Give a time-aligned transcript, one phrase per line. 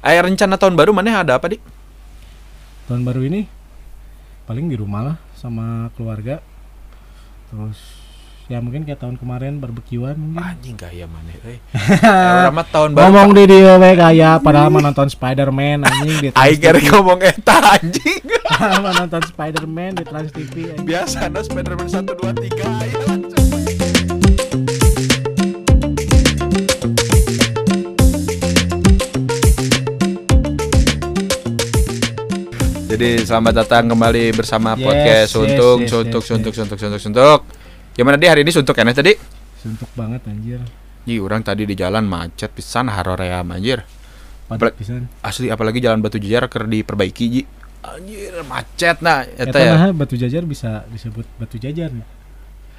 [0.00, 1.60] Eh rencana tahun baru mana ada apa dik?
[2.90, 3.46] tahun baru ini
[4.50, 6.42] paling di rumah lah sama keluarga
[7.46, 7.78] terus
[8.50, 11.30] ya mungkin kayak tahun kemarin barbekyuan mungkin Anjing gaya mana?
[11.46, 11.62] Eh,
[12.02, 13.14] orang mah tahun baru.
[13.14, 16.90] ngomong di dia we kayak padahal mah nonton Spider-Man anjing di Trans TV.
[16.90, 18.22] ngomong eta anjing.
[18.50, 20.86] Padahal mah nonton Spider-Man di Trans TV anjing.
[20.90, 23.09] Biasa ada Spiderman 1 2 3 ayo
[33.00, 36.58] Jadi selamat datang kembali bersama Yes, podcast yes, Suntuk, yes, Suntuk, yes, Suntuk, yes.
[36.60, 37.40] Suntuk, Suntuk, Suntuk.
[37.96, 39.16] Gimana di hari ini Suntuk enak tadi?
[39.56, 40.60] suntuk banget anjir
[41.08, 43.88] Ih, orang tadi di jalan macet pisan haroream anjir.
[44.52, 47.42] padat pisan Asli apalagi jalan Batu Jajar keur diperbaiki Ji.
[47.80, 49.96] Anjir macet nah eta eta ya.
[49.96, 52.04] batu jajar bisa disebut batu jajar ya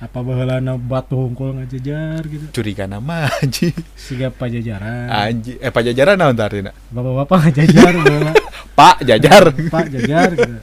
[0.06, 3.26] apa baheulana batu hungkul ngajajar gitu Curiga nama
[3.58, 3.74] Ji.
[3.98, 6.78] siga pajajaran Anjir, eh pajajaran naon tadi nak?
[6.94, 8.34] bapak-bapak ngajajar baheula
[8.82, 9.44] Pak Jajar.
[9.70, 10.54] pak jajar gitu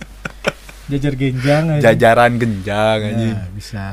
[0.88, 3.36] jajar genjang aja Jajaran genjang anjing.
[3.38, 3.84] ya, bisa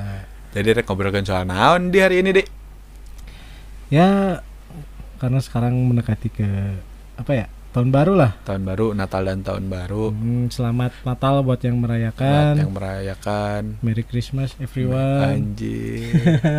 [0.50, 2.48] Jadi rek ngobrolkan soal naon di hari ini, Dik.
[3.92, 4.40] ya
[5.20, 6.48] karena sekarang mendekati ke
[7.16, 7.46] apa ya
[7.76, 10.08] tahun baru lah Tahun baru, Natal dan tahun baru.
[10.10, 16.08] Hmm, selamat Natal buat yang Buat merayakan yang merayakan Merry Christmas everyone anjing.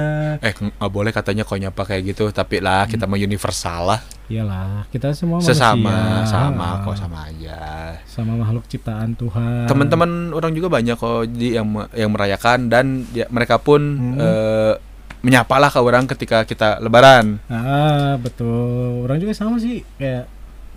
[0.44, 4.00] eh nggak boleh katanya kok nyapa kayak gitu, tapi lah kita mau universal lah.
[4.26, 5.88] iyalah kita semua Sesama,
[6.20, 6.28] manusia.
[6.28, 7.60] sama kok sama aja.
[8.04, 11.64] sama makhluk ciptaan Tuhan Teman-teman orang juga banyak kok di yang
[11.96, 14.20] yang merayakan dan ya, mereka pun Hmm.
[14.20, 14.74] eh,
[15.22, 17.40] menyapalah ke orang ketika kita lebaran.
[17.48, 20.35] ah betul orang juga sama sih kayak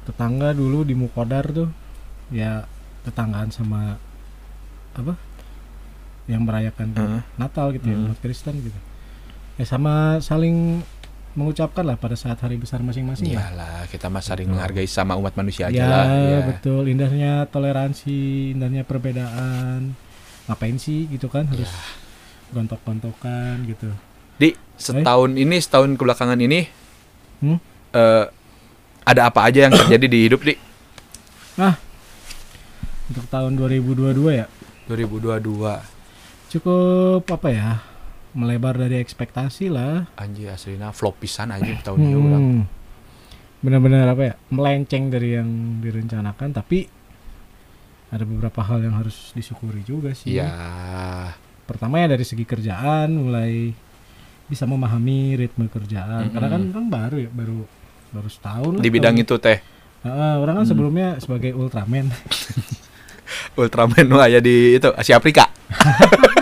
[0.09, 1.69] tetangga dulu di Mukodar tuh
[2.29, 2.65] ya
[3.01, 3.95] tetanggaan sama
[4.91, 5.13] apa
[6.25, 7.21] yang merayakan Heeh.
[7.35, 8.05] Natal gitu ya Hmm.
[8.07, 8.79] umat Kristen gitu
[9.55, 10.81] ya sama saling
[11.29, 14.55] mengucapkan lah pada saat hari besar masing-masing lah Iyalah, kita mah saling Betul.
[14.55, 16.05] menghargai sama umat manusia aja ya lah.
[16.09, 16.39] Ya.
[16.43, 18.17] betul indahnya toleransi
[18.51, 19.93] indahnya perbedaan
[20.45, 21.69] ngapain sih gitu kan harus
[22.49, 23.93] gontok-gontokan gitu
[24.37, 26.65] Di setahun ini, setahun kebelakangan ini,
[27.39, 27.59] Hmm?
[27.91, 28.25] eh,
[29.09, 30.53] ada apa aja yang terjadi di hidup di
[33.09, 34.45] untuk tahun 2022 ya
[34.85, 35.97] 2022?
[36.49, 37.69] cukup apa ya
[38.31, 42.41] melebar dari ekspektasi lah Anjir aslinya flop pisan aja tahun ini orang.
[42.41, 42.63] Hmm.
[43.59, 45.49] benar-benar apa ya melenceng dari yang
[45.81, 46.85] direncanakan tapi
[48.09, 50.49] ada beberapa hal yang harus disyukuri juga sih Iya.
[51.65, 53.73] pertama ya dari segi kerjaan mulai
[54.49, 57.61] bisa memahami ritme kerjaan karena kan kan baru ya baru
[58.09, 59.59] baru setahun lah Di bidang tahun- itu teh
[59.99, 60.71] Heeh, orang kan Hmm.
[60.71, 62.07] sebelumnya sebagai Ultraman
[63.59, 65.51] Ultraman wah ya di itu Asia Afrika.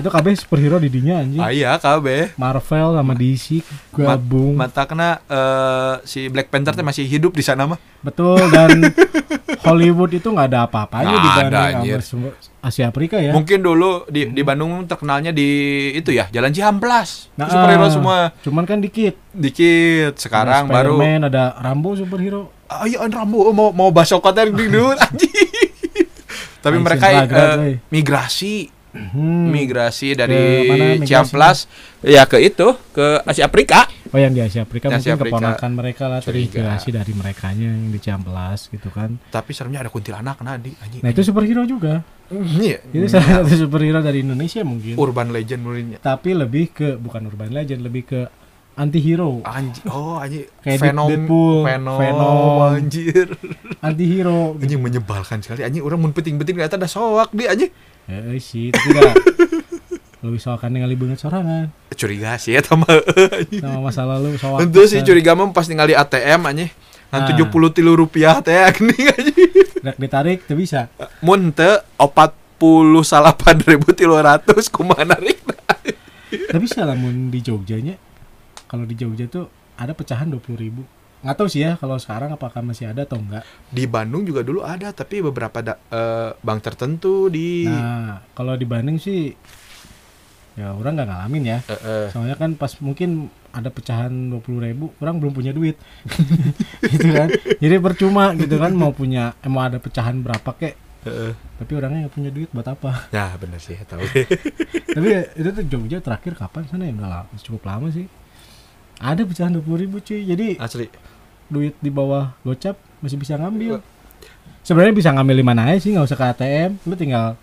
[0.00, 2.34] Itu KB superhero di dinya anjing Ah iya KB.
[2.34, 3.60] Marvel sama DC
[3.92, 7.78] gabung Mata kena eh, si Black Panther teh masih hidup di sana mah.
[8.00, 8.80] betul dan
[9.66, 12.28] Hollywood itu nggak ada apa-apanya Nggak dibanding ada, sama
[12.64, 15.48] Asia Afrika ya Mungkin dulu di di Bandung terkenalnya di
[15.92, 17.28] itu ya Jalan Cihamplas.
[17.36, 20.16] Nah, Superhero semua cuman kan dikit dikit.
[20.16, 24.96] Sekarang ada baru ada Rambo superhero Ah iya Rambo mau mau baso kota di dulu
[25.04, 25.28] anjing.
[26.60, 27.06] Tapi Anjing, mereka
[27.60, 27.80] woy.
[27.88, 29.54] migrasi Hmm.
[29.54, 31.06] migrasi Ke dari mana migrasi?
[31.06, 31.58] Ciamplas
[32.02, 33.86] ya ke itu ke Asia Afrika.
[34.10, 35.30] Oh yang di Asia Afrika Asia mungkin Afrika.
[35.30, 39.14] keponakan mereka lah terinspirasi dari merekanya yang di Ciamplas gitu kan.
[39.30, 41.06] Tapi seremnya ada kuntilanak nah di anjing.
[41.06, 42.02] Nah itu superhero juga.
[42.30, 42.82] Iya.
[42.90, 44.98] Itu salah satu superhero dari Indonesia mungkin.
[44.98, 45.98] Urban legend muridnya.
[46.02, 48.20] Tapi lebih ke bukan urban legend, lebih ke
[48.78, 49.44] anti-hero.
[49.44, 49.86] Anjing.
[49.90, 50.46] Oh anjing.
[50.62, 51.08] Kayak Venom.
[51.10, 51.98] Deadpool, Venom.
[51.98, 52.58] Venom.
[52.74, 53.28] Anjir.
[53.82, 54.56] Anti-hero.
[54.56, 54.62] Gitu.
[54.66, 55.62] Anjing menyebalkan sekali.
[55.66, 57.70] Anjing orang mun penting-penting ternyata ada soak di anjing.
[58.10, 59.14] Eh sih, tapi gak
[60.26, 62.84] lebih soalkan ningali banget sorangan Curiga sih ya sama.
[63.62, 66.70] sama masa lalu soal Tentu sih curiga mah pas ningali ATM anjing.
[67.10, 67.34] Ngan Ah.
[67.34, 69.50] 70 tilu rupiah teh geuning anjing.
[69.80, 70.90] Rek ditarik tuh bisa
[71.24, 75.40] Mun teu 48.300 kumaha narik
[76.30, 77.94] tapi bisa lamun di Jogjanya
[78.70, 80.82] kalau di Jogja tuh ada pecahan 20.000 ribu
[81.20, 84.64] nggak tahu sih ya kalau sekarang apakah masih ada atau enggak Di Bandung juga dulu
[84.64, 89.36] ada tapi beberapa da- eh, bank tertentu di nah kalau di Bandung sih
[90.58, 91.58] ya orang nggak ngalamin ya.
[91.64, 92.06] Eh, eh.
[92.10, 95.78] soalnya kan pas mungkin ada pecahan 20.000 ribu orang belum punya duit.
[96.92, 97.28] Gitu kan?
[97.58, 100.74] Jadi percuma gitu kan mau punya eh, mau ada pecahan berapa kek.
[101.00, 101.32] Eh.
[101.56, 102.92] tapi orangnya nggak punya duit buat apa?
[103.16, 104.04] Ya bener sih tahu.
[104.92, 106.68] tapi ya, itu tuh Jogja terakhir kapan?
[106.68, 108.04] Sana ya udah cukup lama sih
[109.00, 110.86] ada pecahan 20.000 ribu cuy jadi Asli.
[111.48, 113.80] duit di bawah gocap masih bisa ngambil
[114.60, 117.34] sebenarnya bisa ngambil di mana aja sih nggak usah ke ATM lu tinggal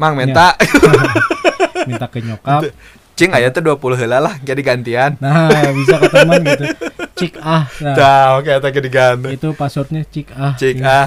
[0.00, 0.56] Mang menta
[1.88, 2.74] minta ke nyokap
[3.20, 5.12] Cing aya teh 20 heula lah jadi gantian.
[5.20, 6.64] nah bisa ke teman gitu
[7.20, 9.36] cik ah nah Tah, oke eta ge diganti.
[9.36, 11.04] itu passwordnya cik ah Cik ah.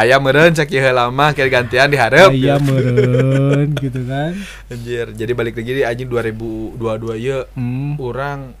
[0.00, 2.32] Aya meureun cek heula mah jadi gantian dihareup.
[2.32, 4.32] iya meren gitu kan
[4.72, 6.80] Anjir, jadi balik lagi di anjing 2022
[7.20, 8.00] ieu hmm.
[8.00, 8.56] orang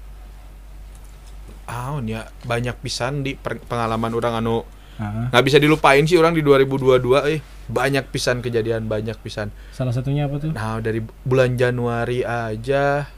[1.64, 4.64] ah ya banyak pisan di pengalaman orang anu
[4.94, 9.50] nggak bisa dilupain sih orang di 2022 eh banyak pisan kejadian banyak pisan.
[9.72, 10.52] Salah satunya apa tuh?
[10.52, 13.08] Nah dari bulan Januari aja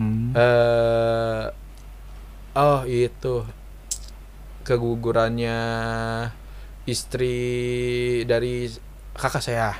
[0.00, 0.32] hmm.
[0.34, 1.44] eh
[2.58, 3.46] oh itu
[4.66, 5.58] kegugurannya
[6.88, 7.38] istri
[8.26, 8.66] dari
[9.14, 9.76] kakak saya.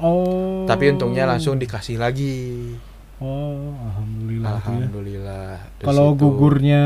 [0.00, 0.64] Oh.
[0.64, 2.74] Tapi untungnya langsung dikasih lagi.
[3.20, 4.56] Oh alhamdulillah ya.
[4.64, 5.48] alhamdulillah
[5.84, 6.84] kalau gugurnya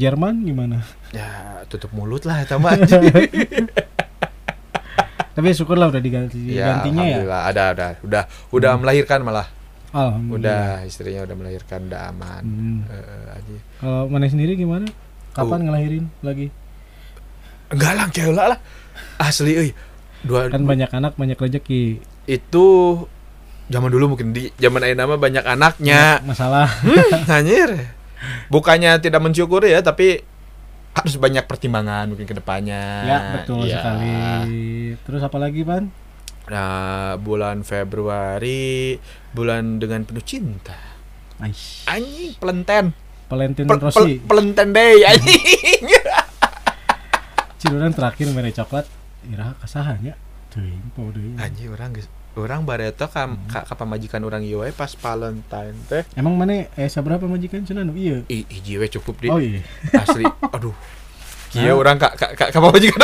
[0.00, 0.80] Jerman gimana?
[1.12, 1.28] Ya
[1.68, 2.72] tutup mulut lah mah.
[2.72, 3.04] Anjing.
[5.30, 7.38] tapi syukurlah udah diganti ya, gantinya ya.
[7.46, 7.86] ada ada.
[8.02, 8.80] Udah udah Hmm.
[8.82, 9.46] melahirkan malah.
[9.90, 10.80] Alhamdulillah.
[10.80, 12.42] Udah istrinya udah melahirkan udah aman.
[12.42, 12.78] Hmm.
[12.88, 13.56] Eh, aja.
[13.78, 14.86] Kalau mana sendiri gimana?
[15.30, 15.64] Kapan Oh.
[15.68, 16.48] ngelahirin lagi?
[17.70, 18.58] Enggak lah kayak lah.
[19.20, 19.70] Asli euy.
[20.20, 22.00] Dua kan banyak anak banyak rezeki.
[22.26, 22.66] Itu
[23.70, 26.18] zaman dulu mungkin di zaman ayeuna mah banyak anaknya.
[26.22, 26.66] Masalah.
[26.82, 27.70] Hmm, anjir
[28.46, 30.20] bukannya tidak mensyukuri ya tapi
[30.90, 33.78] harus banyak pertimbangan mungkin ke depannya ya betul Ya.
[33.78, 34.12] sekali.
[35.00, 35.88] Terus apa lagi pan?
[36.46, 38.98] Nah bulan Februari
[39.30, 40.74] bulan dengan penuh cinta.
[41.38, 41.86] Aish.
[41.86, 42.92] anjing pelenten
[43.26, 45.86] Valentine Pel- Rossi pel- pelenten deh anjing.
[47.56, 48.84] Ciluran terakhir mere coklat.
[49.22, 50.16] Ira kasahannya
[50.48, 51.94] teuing po deui anjing orang
[52.32, 56.02] orang bareto ka, ka, ka pamajikan orang ieu we pas Valentine teh.
[56.14, 57.92] Emang mana eh seberapa majikan cenah nu?
[57.92, 59.60] Ieu I, hiji we cukup di oh iya.
[60.02, 60.22] Asli.
[60.24, 60.74] Aduh.
[61.50, 61.74] Kieu Hah?
[61.76, 63.02] orang ka ka ka, ka pamajikan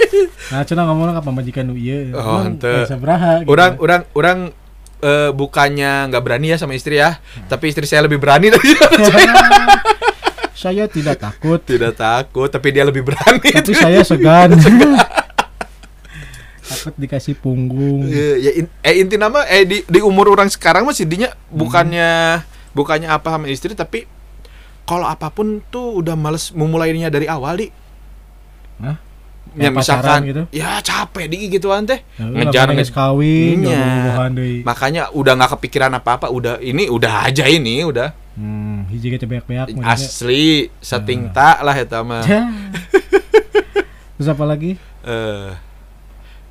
[0.52, 2.72] nah cenah ngomongna ka pamajikan nu ieu Oh, henteu.
[2.72, 3.52] eh, sabaraha gitu.
[3.52, 4.38] orang orang orang
[4.98, 7.20] eh, bukannya nggak berani ya sama istri ya
[7.52, 8.72] tapi istri saya lebih berani dari
[10.54, 10.86] saya.
[10.86, 11.58] Tidak takut.
[11.58, 13.50] Tidak takut tapi dia lebih berani.
[13.50, 14.54] Tapi saya segan
[16.82, 18.02] takut dikasih punggung.
[18.04, 22.42] Eh, ya in- eh inti nama eh di di umur orang sekarang masih dinya bukannya
[22.74, 24.10] bukannya apa sama istri tapi
[24.82, 27.70] kalau apa pun tuh udah males memulainya dari awal di.
[28.82, 28.98] Hah?
[29.52, 30.42] ya misalkan gitu?
[30.48, 32.00] ya capek di gituan teh.
[32.16, 33.58] Ya, ngejar ngejar nge- kawin
[34.32, 34.58] deui.
[34.64, 38.16] makanya udah nggak kepikiran apa apa udah ini udah aja ini udah.
[38.32, 42.24] Hmm hiji ge beak-beak asli setting tak lah eta mah.
[44.16, 44.80] Terus apa lagi?
[45.04, 45.50] Eh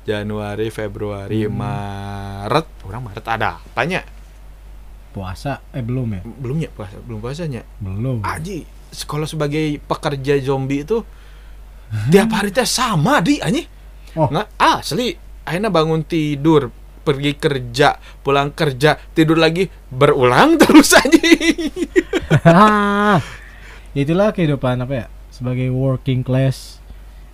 [0.02, 1.56] Januari Februari Hmm.
[1.56, 2.66] Maret.
[2.82, 4.02] Orang Maret ada apanya?
[5.12, 6.20] Puasa eh belum ya?
[6.24, 7.62] Belum ya puasa belum puasanya?
[7.78, 8.20] Belum.
[8.20, 8.64] Aji
[9.04, 11.00] kalau sebagai pekerja zombie itu
[12.08, 13.68] tiap hari teh sama di anjing
[14.12, 14.28] Oh.
[14.28, 14.46] nggak?
[14.58, 16.68] Asli akhirnya bangun tidur
[17.00, 21.02] pergi kerja pulang kerja tidur lagi berulang terus ya
[23.94, 26.78] itulah kehidupan apa ya sebagai working class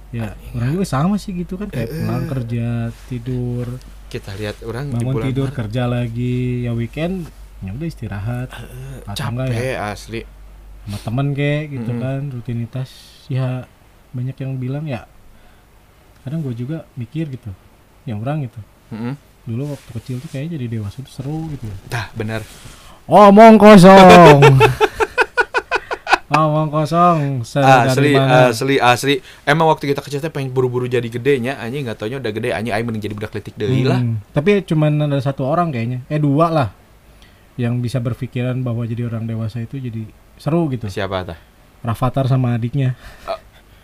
[0.09, 3.67] ya orang juga sama sih gitu kan kayak pulang kerja tidur
[4.09, 7.29] kita lihat orang di bangun bulan tidur Maret, kerja lagi ya weekend
[7.59, 8.49] ya udah istirahat.
[9.05, 9.93] Enggak capek ya?
[9.93, 10.21] asli.
[10.89, 12.03] Sama temen kayak gitu Mm-mm.
[12.03, 12.89] kan rutinitas.
[13.29, 13.69] Ya
[14.17, 15.05] banyak yang bilang ya
[16.25, 17.53] kadang gue juga mikir gitu
[18.09, 18.61] yang orang gitu.
[18.89, 19.15] Mm-mm.
[19.49, 21.69] dulu waktu kecil tuh kayaknya jadi dewasa tuh seru gitu.
[21.93, 22.41] Dah benar.
[23.09, 24.41] Omong kosong
[26.29, 27.43] omong kosong.
[27.45, 29.15] Seru asli asli asli
[29.49, 32.52] emang waktu kita kecil pengen buru-buru jadi gedenya anjing nggak taunya udah gede.
[32.52, 34.00] Anjing aing mending jadi budak letik lah.
[34.00, 36.05] Hmm, tapi cuman ada satu orang kayaknya.
[36.12, 36.69] Eh dua lah.
[37.59, 40.05] Yang bisa berpikiran bahwa jadi orang dewasa itu jadi
[40.38, 40.87] seru gitu.
[40.87, 41.38] Siapa tah
[41.83, 42.99] Rafathar sama adiknya.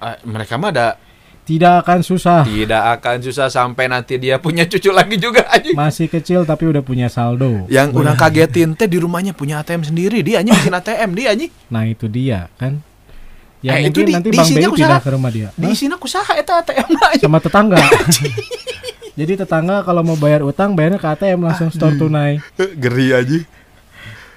[0.03, 1.01] Ah, mereka mah ada
[1.45, 2.41] tidak akan susah.
[2.43, 5.73] Tidak akan susah sampai nanti dia punya cucu lagi juga anjing.
[5.73, 7.69] Masih kecil tapi udah punya saldo.
[7.69, 10.21] Yang Wah, orang kagetin teh di rumahnya punya ATM sendiri.
[10.21, 11.53] Dia anjing bikin ATM dia anjing.
[11.69, 12.81] Nah itu dia kan?
[13.61, 14.97] Ya Eh, itu di- nanti di bang Bey pindah usaha.
[14.99, 15.49] ke rumah dia.
[15.53, 17.25] Di sini aku saha eta ATM lah anjing.
[17.25, 17.81] sama tetangga.
[19.15, 22.41] Jadi tetangga kalau mau bayar utang bayarnya ke ATM langsung store tunai.
[22.83, 23.45] Geri anjing.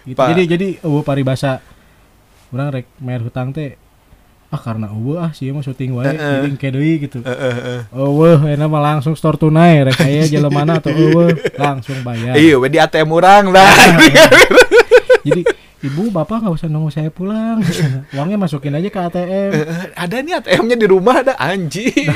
[0.04, 0.16] Gitu.
[0.16, 1.60] Jadi jadi eueuh paribasa.
[2.48, 3.76] Orang rek bayar hutang teh
[4.48, 6.16] ah karena eueuh ah sih mah syuting wae Heeh.
[6.16, 7.20] jadi engke deui gitu.
[7.20, 7.82] Eh, eh, eh.
[7.92, 11.36] eueuh enak mah langsung store tunai rek aya jelemana atau eueuh.
[11.60, 12.40] Langsung bayar.
[12.40, 13.68] Iya di ATM orang lah.
[15.28, 15.44] Jadi
[15.84, 17.60] ibu bapak nggak usah nunggu saya pulang.
[18.16, 22.08] Uangnya masukin aja ke ATM eh, ada nih ATM-nya di rumah ada anjir.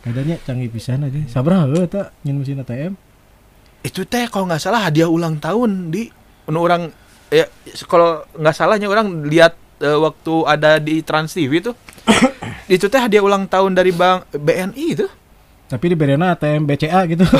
[0.00, 1.20] Adanya canggih pisan aja.
[1.28, 2.96] Sabaraha heuh tak nyen mesin ATM
[3.84, 6.08] itu teh kalau nggak salah hadiah ulang tahun di.
[6.44, 6.92] Orang
[7.32, 7.48] ya
[7.88, 11.76] kalau nggak salahnya orang lihat eh, waktu ada di Trans TV tuh
[12.74, 15.06] itu teh hadiah ulang tahun dari bank BNI itu
[15.68, 17.24] tapi di berena ATM BCA gitu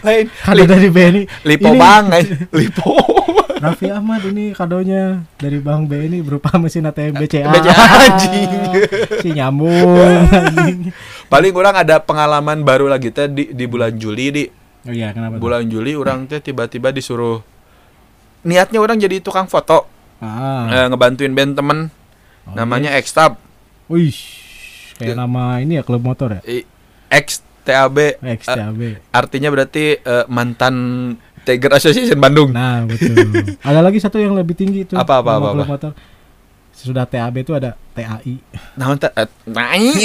[0.00, 1.22] lain Kado dari Benny.
[1.44, 2.24] lipo Ini bang eh.
[2.58, 2.94] lipo
[3.60, 7.44] Raffi Ahmad ini kadonya dari Bang Benny berupa mesin ATM BCA.
[7.44, 8.50] BCA, anjing.
[9.22, 10.00] si nyambung.
[11.28, 14.44] paling orang ada pengalaman baru lagi teh di, di bulan Juli di
[14.88, 15.36] oh iya, kenapa?
[15.36, 15.40] tuh?
[15.44, 17.44] bulan Juli orang teh tiba-tiba disuruh
[18.48, 19.84] niatnya orang jadi tukang foto
[20.20, 20.68] Ah.
[20.68, 21.78] eh, ngebantuin band temen
[22.44, 22.54] oke.
[22.54, 23.40] namanya Xtab
[23.88, 24.14] Wih.
[25.00, 26.40] Kayak nama ini ya klub motor ya?
[26.44, 26.68] I-
[27.10, 28.80] XTAB eh, XTAB.
[29.10, 30.74] artinya berarti eh, mantan
[31.42, 33.16] Tiger Association Bandung Nah, betul.
[33.64, 34.92] ada lagi satu yang lebih tinggi itu.
[34.92, 35.72] Apa, apa, apa, klub apa?
[35.72, 35.92] motor.
[36.70, 38.36] Sudah TAB itu ada TAI.
[38.76, 40.04] nah, eh, naik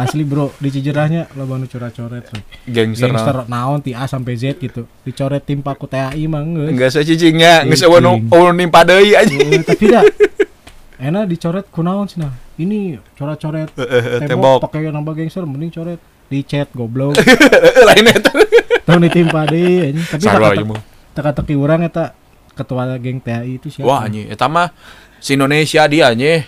[0.00, 2.32] Asli bro, di Cijerahnya lo baru coret-coret.
[2.64, 4.88] Gangster, Gangster naon ti A sampai Z gitu.
[5.04, 6.72] Dicoret tim paku TAI mah geus.
[6.72, 7.68] enggak saya cicingnya.
[7.68, 8.24] Saya Cicing.
[8.24, 10.00] mau nimpa deui aja Eh, tapi dah.
[11.00, 12.32] Enak dicoret kunaon sih nah?
[12.56, 13.68] Ini coret-coret.
[13.76, 16.00] Eh, eh, eh, tembok pakai nambah gangster mending coret.
[16.32, 17.20] Di chat goblok.
[17.92, 18.32] Lain eta.
[18.88, 20.24] Tahu ditimpa deh ini tapi
[21.12, 22.16] teka-teki orang eta
[22.56, 23.84] ketua geng TAI itu siapa?
[23.84, 24.32] Wah anjing.
[24.32, 24.72] Eta mah
[25.20, 26.40] si Indonesia dia anjing.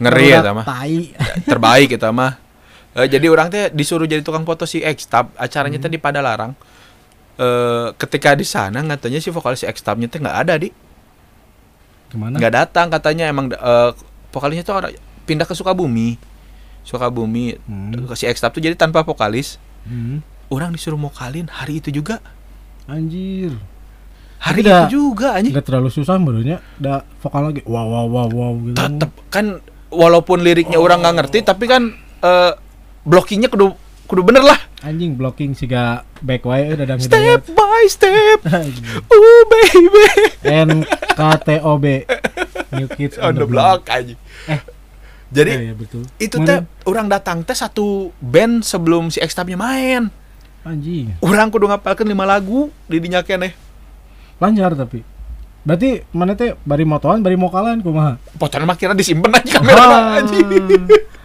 [0.00, 0.64] Ngeri eta mah.
[1.44, 2.45] terbaik kita mah
[2.96, 6.56] Eh, jadi orang teh disuruh jadi tukang foto si Xtab acaranya teh di Padalarang.
[7.36, 10.72] Eh ketika di sana katanya si vokalis si Xtabnya teh nggak ada di.
[12.08, 12.40] Ke mana?
[12.40, 13.28] Nggak datang katanya.
[13.28, 13.90] Emang eh,
[14.32, 16.16] vokalisnya tuh orang pindah ke Sukabumi.
[16.82, 17.92] Sukabumi Hmm.
[18.14, 19.60] si Xtab tuh jadi tanpa vokalis.
[19.84, 20.18] Hmm.
[20.46, 22.22] orang disuruh mokalin hari itu juga.
[22.86, 23.50] Anjir.
[24.38, 25.50] Hari Tapi itu juga anjing.
[25.50, 28.78] nggak terlalu susah menurutnya ada vokal lagi wow wow wow wow gitu.
[28.78, 29.58] Tetep kan
[29.90, 31.82] walaupun liriknya orang nggak ngerti tapi kan
[32.22, 32.52] eh,
[33.06, 33.72] blockingnya kudu
[34.04, 34.58] kudu bener lah.
[34.82, 38.38] Anjing blocking siga back way udah ada step by step.
[39.08, 40.04] Oh baby.
[40.44, 41.84] NKTOB
[42.72, 43.86] New Kids on the block.
[43.86, 44.14] aja
[44.46, 44.60] Eh.
[45.26, 46.06] jadi Iya, iya, betul.
[46.18, 50.06] itu teh orang datang teh satu band sebelum si X-Tabnya main.
[50.62, 51.18] Anjing.
[51.18, 53.54] Orang kudu ngapalkan lima lagu di dinya keneh.
[54.36, 55.02] Lancar tapi.
[55.62, 58.22] Berarti mana teh bari motoan bari mokalan kumaha?
[58.36, 60.22] Fotonya mah kira disimpen aja kamera Ah.
[60.22, 60.46] anjing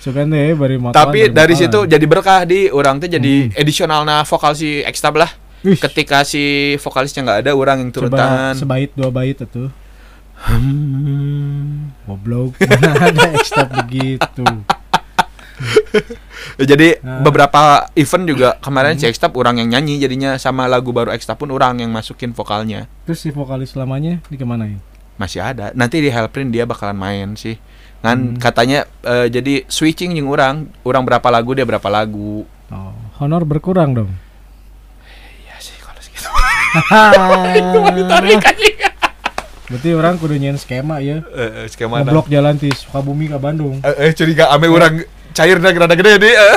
[0.00, 1.60] Sugan deh bari motoan tapi dari mokalan.
[1.68, 3.54] situ jadi berkah di orang teh jadi Hmm.
[3.54, 5.28] edisional na vokal si X-Tab lah
[5.60, 6.40] Wih, ketika si
[6.76, 9.68] vokalisnya nggak ada orang yang turun coba tangan sebait dua bait itu
[10.40, 11.92] Hmm.
[12.02, 14.44] goblok mana ada ekstra begitu
[16.58, 17.20] Jadi Ah.
[17.20, 17.60] beberapa
[17.94, 19.00] event juga kemarin Hmm.
[19.00, 22.88] si X-Tab orang yang nyanyi jadinya sama lagu baru X-Tab pun orang yang masukin vokalnya.
[23.04, 24.80] terus si vokalis lamanya di ke mana ya
[25.20, 25.68] Masih ada.
[25.72, 27.54] Nanti di Hellprint dia bakalan main sih.
[28.00, 28.40] Kan Hmm.
[28.40, 32.42] katanya eh, jadi switching yang orang, orang berapa lagu dia berapa lagu.
[32.70, 34.08] oh, honor berkurang dong
[35.38, 36.26] Iya sih kalau segitu.
[39.66, 43.94] berarti orang kudu nyen skema ya eh, skema ngeblok jalan di Sukabumi ke Bandung Eh,
[44.00, 46.30] eh, curiga ame orang cair dah rada gede deh.
[46.30, 46.56] eh.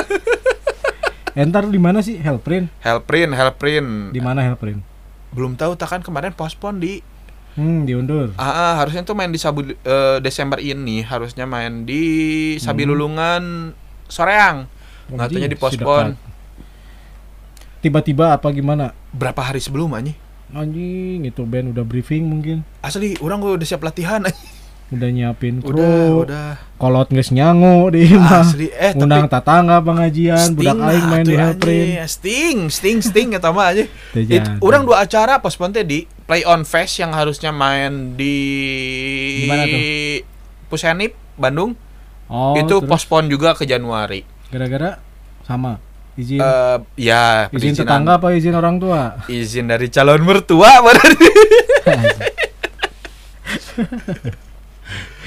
[1.36, 4.10] entar di mana sih Hellprint Hellprint, Hellprint.
[4.10, 4.80] di mana Hellprint
[5.30, 6.98] Belum tahu tak kan kemarin pospon di
[7.54, 12.02] hmm diundur Ah, ah, harusnya tuh main di Sabu eh, Desember ini harusnya main di
[12.56, 13.70] Sabilulungan
[14.04, 14.66] Soreang.
[15.06, 16.06] Katanya Anjing, dipospon.
[16.06, 16.22] si dekat.
[17.80, 20.16] tiba-tiba apa gimana Berapa hari sebelum anjing?
[20.50, 24.22] anjing itu band udah briefing mungkin Asli, orang gue udah siap latihan.
[24.92, 26.50] Udah nyiapin kru udah, udah.
[26.76, 31.10] kolot geus nyangu di mah Asli, eh undang tapi tatangga pengajian budak Sting aing lah
[31.10, 31.34] main di.
[31.34, 33.84] Hellprint Sting, Sting, Sting ya mah aja.
[34.12, 38.36] It, orang dua acara pospon teh di Play on Fest yang harusnya main di
[39.40, 39.80] Di mana tuh?
[40.68, 41.72] Pusenip Bandung.
[42.28, 44.24] oh, itu terus pospon juga ke Januari.
[44.52, 45.00] gara-gara
[45.44, 45.80] sama
[46.14, 46.78] izin Eh
[47.10, 51.28] ya, izin tetangga apa izin orang tua izin dari calon mertua berarti.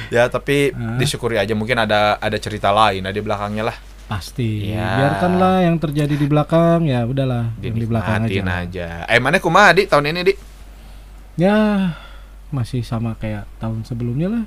[0.09, 5.03] ya tapi disyukuri aja mungkin ada ada cerita lain ada di belakangnya lah pasti Ya.
[5.03, 8.87] biarkanlah yang terjadi di belakang ya udahlah yang di belakang aja aja.
[9.05, 10.33] Eh mana kumaha di tahun ini di?
[11.35, 11.91] ya
[12.49, 14.43] masih sama kayak tahun sebelumnya lah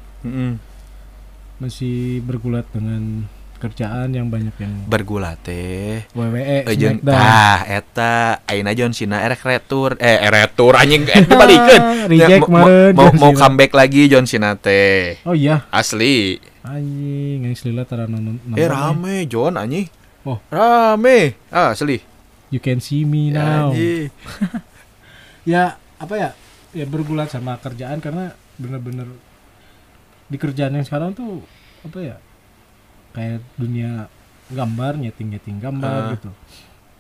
[1.61, 3.29] masih bergulat dengan
[3.61, 6.09] kerjaan yang banyak yang Bergula teh.
[6.17, 11.21] WWE Ejen Smackdown ah eta ayeuna John Cena erek retur eh eh, retur anjing eh
[11.29, 11.83] dibalikeun.
[12.09, 15.21] Reject Ya, mau, mau, comeback lagi John Cena teh.
[15.29, 16.41] oh iya Asli.
[16.65, 19.87] anjing yang selila tara nonton Eh rame John anjing.
[20.25, 20.41] Oh.
[20.49, 21.37] Rame.
[21.49, 22.01] Ah, asli.
[22.51, 24.11] you can see me now Anjing.
[25.53, 26.31] ya apa ya
[26.73, 29.09] ya bergulat sama kerjaan karena bener-bener
[30.31, 31.43] di kerjaan yang sekarang tuh
[31.83, 32.17] apa ya
[33.11, 34.07] kayak dunia
[34.49, 36.11] gambar nyeting nyeting gambar Ah.
[36.13, 36.31] gitu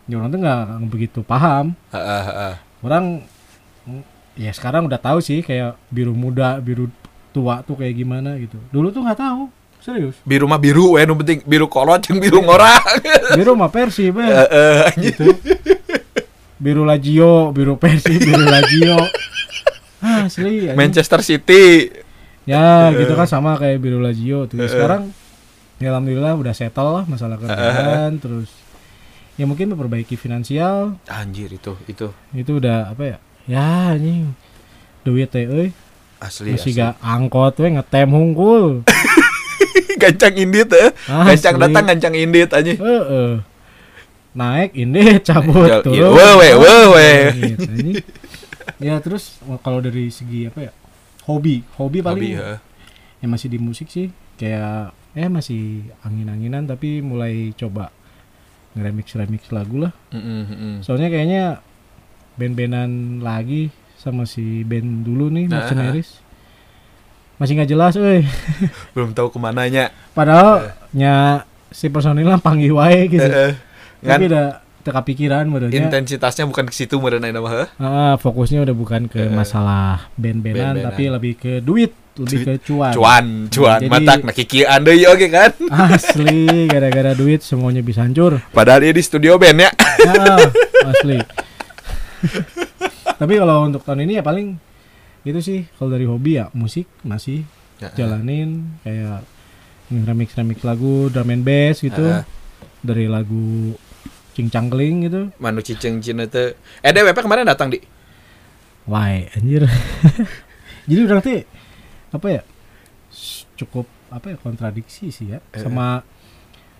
[0.06, 2.54] ya orang tuh nggak begitu paham Heeh, heeh.
[2.80, 3.04] orang
[3.84, 4.02] mm,
[4.36, 6.90] ya sekarang udah tahu sih kayak biru muda biru
[7.30, 9.42] tua tuh kayak gimana gitu dulu tuh nggak tahu
[9.78, 12.84] serius Biru mah biru we nu penting biru kolot jeung biru ngorang.
[13.32, 15.04] biru mah persib ya Heeh, anjing.
[15.08, 15.26] gitu
[16.56, 18.98] biru Lazio biru Persib biru Lazio
[20.24, 20.68] asli.
[20.72, 21.88] Manchester City.
[22.44, 25.12] ya gitu kan sama kayak biru Lazio tuh sekarang
[25.80, 28.52] ya alhamdulillah udah settle lah masalah kerjaan terus
[29.40, 33.18] ya mungkin memperbaiki finansial Anjir itu, itu itu udah apa ya
[33.48, 34.36] ya anjing
[35.00, 35.72] duit teh euy
[36.20, 36.52] asli.
[36.52, 36.80] masih asli.
[36.84, 38.84] gak angkot we ngetem hungkul
[40.02, 40.92] gancang indit eh.
[41.08, 41.64] Gancang Asli.
[41.68, 42.72] datang gancang indit aja.
[42.72, 43.32] Heeh.
[44.32, 47.10] naik ini cabut Jal- turun iya, wewe, wewe.
[47.34, 47.94] Gitu, anjing.
[48.78, 50.72] ya terus kalau dari segi apa ya
[51.26, 52.56] hobi hobi paling Hobi, ya.
[53.20, 54.08] ya masih di musik sih
[54.38, 55.62] kayak eh masih
[56.00, 57.90] angin-anginan tapi mulai coba
[58.72, 60.74] ngeremix remix lagu lah Mm-mm, mm-mm.
[60.80, 61.58] soalnya kayaknya
[62.34, 62.90] band-bandan
[63.20, 65.60] lagi sama si band dulu nih Nah.
[65.60, 66.22] Mercenaries
[67.36, 68.20] masih nggak jelas euy
[68.94, 69.88] Belum tahu ke mananya.
[70.12, 73.54] padahal nya si personilnya panggil wae gitu Eh, eh.
[74.00, 74.46] tapi udah
[74.80, 77.50] teka pikiran menurutnya intensitasnya bukan ke situ ayeuna mah.
[77.50, 77.68] heuh.
[77.76, 80.84] Ah, fokusnya udah bukan ke Eh, masalah band-bandan band-bandan.
[80.86, 85.28] tapi lebih ke duit lebih ke cuan Cuan, cuan, Jadi- matak nak kikian deui oge
[85.28, 85.50] kan.
[85.94, 89.70] asli gara-gara duit semuanya bisa hancur Padahal dia di studio band ya.
[90.06, 90.42] Ah,
[90.90, 91.18] asli
[93.16, 94.56] tapi kalau untuk tahun ini ya paling
[95.22, 97.44] itu sih kalau dari hobi ya musik masih
[97.76, 97.88] Ya.
[97.96, 99.24] jalanin kayak
[99.88, 102.28] remix remix lagu drum and bass gitu Ah.
[102.80, 103.72] dari lagu
[104.32, 106.52] cingcangkling gitu Manu ciceng cina teh.
[106.80, 107.80] Eh DWP kemarin datang di.
[108.84, 109.64] wah anjir
[110.88, 111.40] jadi tuh
[112.10, 112.42] apa ya
[113.54, 115.60] cukup apa ya kontradiksi sih ya Eh.
[115.60, 116.02] sama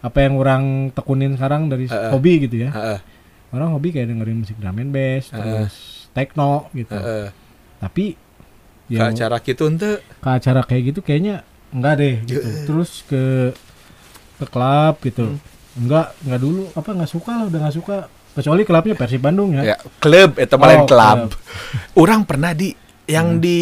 [0.01, 2.11] apa yang orang tekunin sekarang dari eh.
[2.11, 2.99] hobi gitu ya Heeh,
[3.53, 5.37] orang hobi kayak dengerin musik drum and bass Eh.
[5.37, 5.75] terus
[6.11, 7.29] techno gitu heeh.
[7.79, 8.17] tapi
[8.87, 10.03] Ke ya acara gitu ente.
[10.03, 12.65] ke acara kayak gitu kayaknya enggak deh gitu Eh.
[12.65, 13.55] terus ke
[14.37, 15.39] ke klub gitu Hmm.
[15.77, 17.97] enggak enggak dulu apa enggak suka lah udah enggak suka
[18.31, 20.89] kecuali klubnya Persib Bandung ya Ya, klub itu malah Oh, klub.
[20.89, 21.31] klub.
[21.97, 22.73] Orang pernah di
[23.05, 23.41] yang Hmm.
[23.41, 23.61] di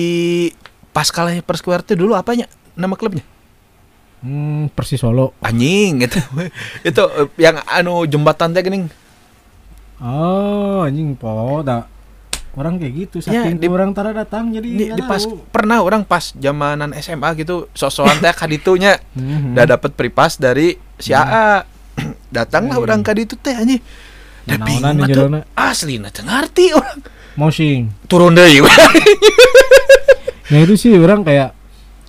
[0.91, 2.47] Pascal per Square itu dulu apanya?
[2.75, 3.23] Nama klubnya?
[4.19, 6.19] hmm, Persis Solo Anjing itu.
[6.83, 8.91] itu eh, yang anu jembatan teh geuning.
[9.97, 11.87] oh anjing po dah
[12.55, 15.43] orang kayak gitu Ya, saking di- orang tara datang jadi Di, di pas tahu.
[15.49, 19.55] pernah orang pas zamanan SMA gitu sosokan teh kaditunya Mhm.
[19.55, 21.63] udah dapet pripas dari si AA.
[22.31, 22.85] Datanglah Hmm.
[22.85, 23.79] orang kaditu teh anjing.
[24.45, 25.47] Da bingung.
[25.53, 26.99] Asli na teu ngarti orang.
[27.35, 28.59] moshing Turun deui.
[30.49, 31.53] nah itu sih orang kayak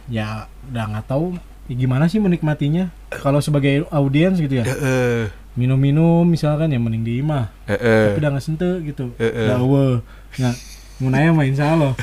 [0.08, 1.36] ya udah nggak tahu
[1.70, 2.90] ya gimana sih menikmatinya?
[3.10, 4.66] Kalau sebagai audiens gitu ya?
[5.54, 9.14] Minum-minum misalkan ya mending di imah tapi udah nggak sentuh gitu.
[9.18, 10.00] Udah eueuh.
[10.40, 10.56] nggak
[10.98, 11.94] ngunanya mah insya Allah.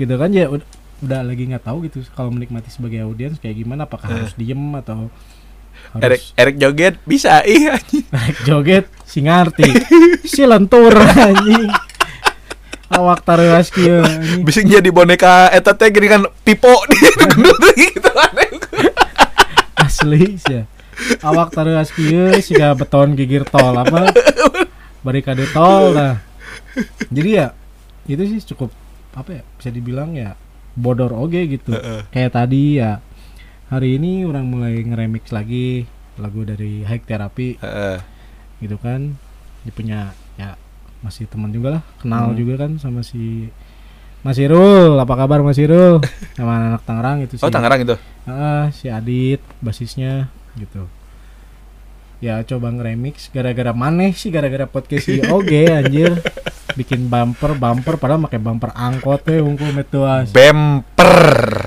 [0.00, 0.68] Gitu kan ya ud-
[1.00, 3.84] udah lagi nggak tahu gitu kalau menikmati sebagai audiens kayak gimana?
[3.84, 5.08] Apakah harus diem atau
[5.96, 6.94] Erik harus Erik joget?
[7.04, 8.04] Bisa ih anjing.
[8.08, 9.68] naik joget si ngarti
[10.22, 11.68] si lentur anjing
[12.90, 14.02] awak taruh kieu
[14.42, 16.74] Bisa jadi boneka eta teh gini kan pipo.
[16.90, 18.50] Di gendut gitu aneh.
[19.80, 20.62] asli sih
[21.24, 24.10] awak taruh kieu siga beton gigir tol apa?
[25.00, 26.20] Barikade tol nah
[27.10, 27.46] jadi ya
[28.06, 28.70] itu sih cukup
[29.14, 30.38] apa ya bisa dibilang ya
[30.78, 31.74] bodor oge gitu.
[32.14, 33.02] Kayak tadi ya
[33.70, 35.86] hari ini orang mulai ngeremix lagi
[36.18, 37.58] lagu dari Hike Therapy.
[38.62, 39.18] Gitu kan
[39.66, 40.00] dia punya
[40.40, 40.56] ya
[41.00, 42.36] masih teman juga lah kenal Hmm.
[42.36, 43.48] juga kan sama si
[44.20, 45.98] Mas Irul apa kabar Mas Irul
[46.36, 47.96] sama anak Tangerang itu sih Oh Tangerang itu.
[48.22, 50.84] Ah, si Adit basisnya gitu
[52.20, 56.20] ya coba ngeremix gara-gara maneh sih gara-gara podcast si oge anjir
[56.76, 61.64] bikin bumper bumper padahal pakai bumper angkot teh unggul metuas Bemper.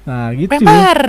[0.00, 1.00] nah gitu Bemper.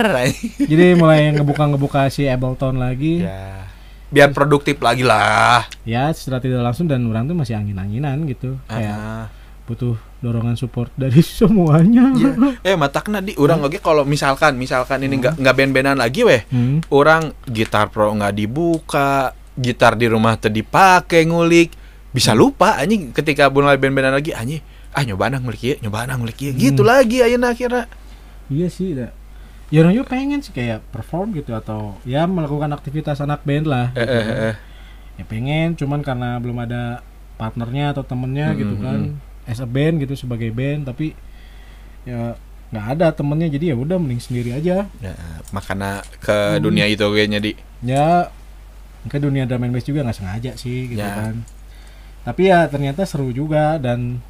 [0.58, 3.70] jadi mulai ngebuka-ngebuka si Ableton lagi ya.
[4.12, 5.64] Biar produktif lagi lah.
[5.82, 9.26] ya secara tidak langsung dan orang tuh masih angin-anginan gitu kayak Ah.
[9.62, 12.32] butuh dorongan support dari semuanya Iya.
[12.62, 16.44] Eh matakna di orang oke kalau misalkan misalkan ini nggak nggak band-bandan lagi weh.
[16.46, 16.84] Hmm.
[16.88, 21.72] Orang gitar pro nggak dibuka, gitar di rumah tadi dipakai ngulik,
[22.10, 24.60] bisa lupa anjing ketika mulai band-bandan lagi anjing
[24.92, 26.52] ah nyoba ngulik ya, nyoba ngulik ya.
[26.52, 26.90] Gitu Hmm.
[26.90, 27.88] lagi ayeuna akhirnya.
[28.46, 29.08] Iya sih, dah.
[29.72, 33.86] Ya juga pengen sih kayak perform gitu atau ya melakukan aktivitas anak band lah.
[33.96, 34.38] Eh, gitu eh, kan.
[34.52, 34.56] eh.
[35.18, 37.04] Ya pengen, cuman karena belum ada
[37.40, 39.00] partnernya atau temennya Hmm, gitu hmm, kan,
[39.48, 41.16] as a band gitu sebagai band, tapi
[42.08, 42.36] ya
[42.72, 44.88] nggak ada temennya jadi ya udah mending sendiri aja.
[45.04, 45.14] Ya,
[45.52, 46.62] makanya ke Hmm.
[46.64, 47.52] dunia itu kayaknya di.
[47.82, 48.30] Ya
[49.10, 51.14] ke dunia drum and bass juga nggak sengaja sih gitu Ya.
[51.18, 51.42] kan.
[52.22, 54.22] Tapi ya ternyata seru juga dan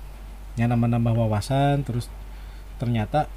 [0.57, 2.09] ya nambah-nambah wawasan terus
[2.81, 3.29] ternyata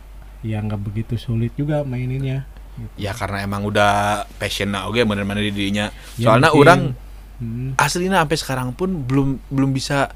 [0.45, 2.45] ya nggak begitu sulit juga maininnya.
[2.75, 2.93] gitu.
[2.99, 5.89] Ya karena emang udah passion nah oke bener-bener di dirinya.
[6.15, 6.61] Ya, Soalnya mungkin.
[6.61, 6.81] orang
[7.35, 7.75] Hmm.
[7.75, 10.07] Aslinya sampai sekarang pun belum belum bisa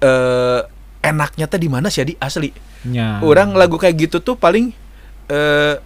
[0.00, 0.60] eh
[1.00, 2.52] enaknya teh di mana sih di asli.
[2.84, 3.24] Ya.
[3.24, 4.68] Orang lagu kayak gitu tuh paling
[5.28, 5.76] eh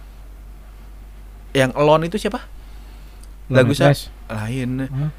[1.53, 2.43] yang Alone itu siapa?
[3.47, 4.11] lagu sa- Flash.
[4.27, 4.85] Lain.
[4.85, 5.09] Hah?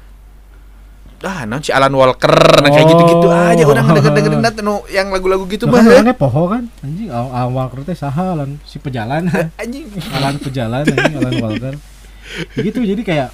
[1.21, 3.29] Ah, non si Alan Walker, nah kayak gitu-gitu Oh.
[3.29, 5.77] aja orang denger dengerin nu yang lagu-lagu gitu mah.
[5.77, 9.85] kan orangnya poho kan anjing aw- awal kereta saha Alan si pejalan Anjing.
[10.17, 11.73] Alan pejalan anjing Alan Walker
[12.57, 13.29] gitu jadi kayak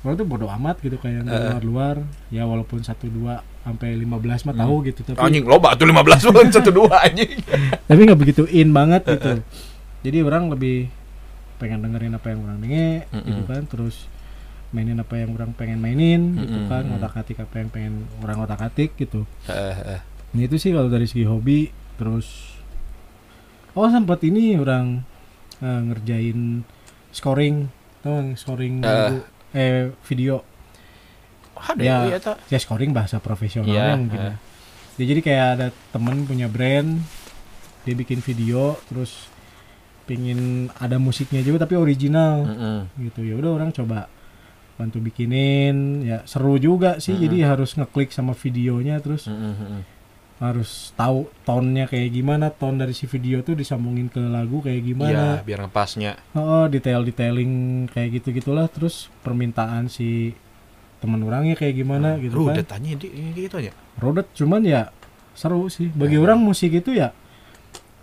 [0.00, 1.34] orang tuh bodo amat gitu kayak yang Eh.
[1.50, 1.96] luar-luar
[2.28, 6.50] ya walaupun satu dua sampai 15 mah tahu gitu tapi Anjing loba tuh 15 bulan
[6.50, 7.34] satu dua anjing.
[7.82, 9.42] tapi nggak begitu in banget gitu
[10.02, 10.86] jadi orang lebih
[11.58, 13.46] pengen dengerin apa yang orang denger gitu Mm-mm.
[13.48, 14.06] kan terus
[14.72, 16.68] mainin apa yang orang pengen mainin gitu Mm-mm.
[16.68, 20.00] kan ngotak atik apa yang pengen orang ngotak atik gitu Heeh, heeh.
[20.32, 22.56] Nah itu sih kalau dari segi hobi terus
[23.72, 25.04] oh sempat ini orang
[25.58, 26.64] eh, ngerjain
[27.10, 27.68] scoring
[28.00, 28.88] nggak, scoring Eh.
[28.88, 29.18] lagu
[29.52, 30.40] eh video
[31.54, 31.96] Ada Ya.
[32.08, 32.36] ya, tak.
[32.48, 34.26] ya scoring bahasa profesionalnya Iya, mungkin eh.
[34.26, 34.34] ya.
[34.92, 37.00] Ya, jadi kayak ada temen punya brand
[37.82, 39.28] dia bikin video terus
[40.02, 42.80] pingin ada musiknya juga tapi original Heeh.
[43.06, 44.10] gitu ya udah orang coba
[44.74, 47.24] bantu bikinin ya seru juga sih Mm-mm.
[47.24, 49.82] jadi harus ngeklik sama videonya terus Heeh, heeh.
[50.38, 55.38] harus tahu tonnya kayak gimana ton dari si video tuh disambungin ke lagu kayak gimana
[55.40, 56.18] biar ngepasnya.
[56.32, 57.52] oh detail detailing
[57.86, 60.34] kayak gitu gitulah terus permintaan si
[60.98, 63.06] teman orangnya kayak gimana gitu Rudet kan tanya di
[63.36, 63.70] gitu aja.
[63.96, 64.90] rodet cuman ya
[65.32, 66.20] seru sih bagi Eh.
[66.20, 67.10] orang musik itu ya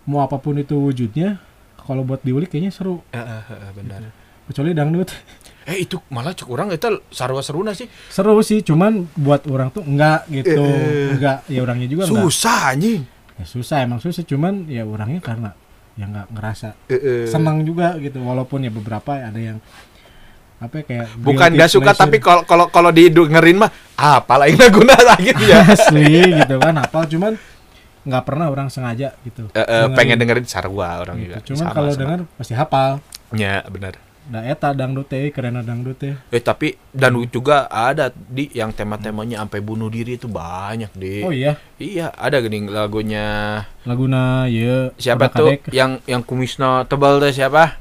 [0.02, 1.40] mau apa pun itu wujudnya
[1.78, 4.00] kalau buat diulik kayaknya seru Heeh, heeh, benar.
[4.46, 5.10] kecuali dangdut
[5.70, 7.86] Eh itu malah cek orang itu sarwa seruna sih.
[8.08, 11.14] seru sih cuman buat orang tuh enggak gitu Eh.
[11.14, 13.00] enggak ya orangnya juga enggak Susah anjing.
[13.34, 15.50] ya susah emang susah cuman ya orangnya karena
[15.94, 17.24] ya nggak ngerasa Heeh.
[17.24, 19.62] senang juga gitu walaupun ya beberapa ada yang
[20.58, 22.00] apa ya, kayak Bukan gak suka pleasure.
[22.02, 25.64] tapi kalau kalau kalau didengerin mah apa lagi guna lagi ya.
[25.64, 27.32] asli gitu kan hafal cuman
[28.00, 31.26] nggak pernah orang sengaja gitu Eh, eh, Dengerin pengen dengerin sarwa orang gitu.
[31.26, 31.38] juga.
[31.46, 33.94] cuman kalau dengar pasti hafal Ya, benar.
[34.30, 39.42] Nah eta dangdut teh keren dangdut teh Eh tapi dan juga ada di yang tema-temanya
[39.42, 41.26] sampai bunuh diri itu banyak deh.
[41.26, 47.34] oh iya Iya, ada gini lagunya laguna ya siapa tuh yang yang kumisnya tebal teh
[47.34, 47.74] siapa?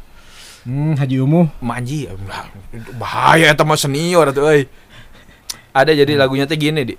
[0.66, 2.50] hmm, Haji Umuh Manji, lah,
[2.98, 4.66] bahaya eta mah senior tuh euy.
[5.70, 6.96] Ada jadi lagunya teh gini di.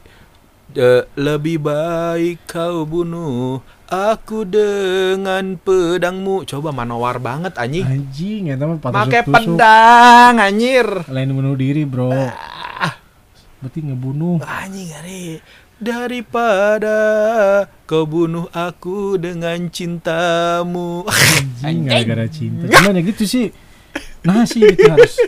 [0.70, 3.58] "De- lebih baik kau bunuh
[3.90, 6.46] aku dengan pedangmu.
[6.46, 7.84] Coba manowar banget anjing.
[7.84, 10.86] anjing mah patah Pakai pedang anjir.
[11.10, 12.14] lain bunuh diri bro.
[12.14, 12.94] Ah,
[13.58, 14.38] berarti ngebunuh.
[14.46, 15.42] Anjing hari
[15.82, 16.98] daripada
[17.90, 21.02] kau bunuh aku dengan cintamu.
[21.66, 22.70] anjing gara-gara cinta.
[22.70, 23.50] Cuman ya gitu sih.
[24.22, 25.18] Nah sih gitu harus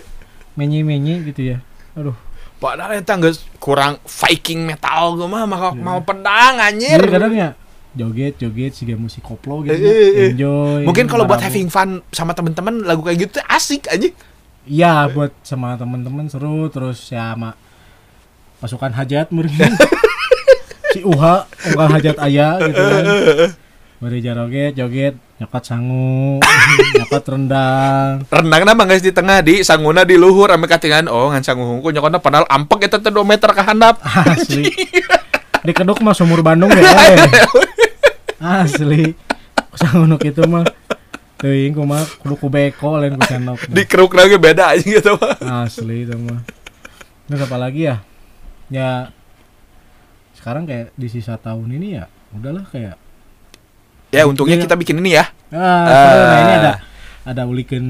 [0.54, 1.58] menye-menye gitu ya.
[1.98, 2.14] Aduh.
[2.62, 6.94] Padahal eta geus kurang Viking metal gue mah mau, mau pedang anjir.
[6.94, 7.50] Jadi kadang ya
[7.92, 9.76] joget joget sih musik koplo gitu.
[9.76, 10.28] Eh, eh, eh.
[10.32, 14.16] enjoy Mungkin kalau buat having fun sama temen-temen lagu kayak gitu tuh asik anjing.
[14.64, 17.58] Iya buat sama teman-teman seru terus ya sama
[18.62, 19.72] pasukan hajat mungkin.
[20.92, 23.04] Si Uha unggal hajat ayah gitu kan.
[23.96, 26.36] Bari joget joget nyokot sangu
[27.00, 28.28] nyokot rendang.
[28.28, 31.08] Renang nama guys di tengah di sanguna di luhur ame katingan.
[31.08, 34.04] Oh ngan sangu hungku nyokotna padahal ampek eta teh 2 meter ke handap.
[34.36, 34.68] asli
[35.62, 36.82] di keduk mah sumur Bandung ya
[38.62, 39.14] asli
[39.72, 40.66] sangu nuk itu mah
[41.36, 45.64] Teuing kumaha kudu ku beko lain ku sendok Di keruk lagi beda aja gitu mah.
[45.64, 46.42] asli itu mah
[47.24, 47.98] terus apa lagi ya
[48.68, 49.10] ya
[50.32, 52.94] sekarang kayak di sisa tahun ini ya udahlah kayak
[54.12, 54.62] Ya untungnya Iya.
[54.62, 55.24] kita bikin ini ya.
[55.48, 55.86] ah
[56.20, 56.72] nah ini ada
[57.24, 57.80] ada ulikan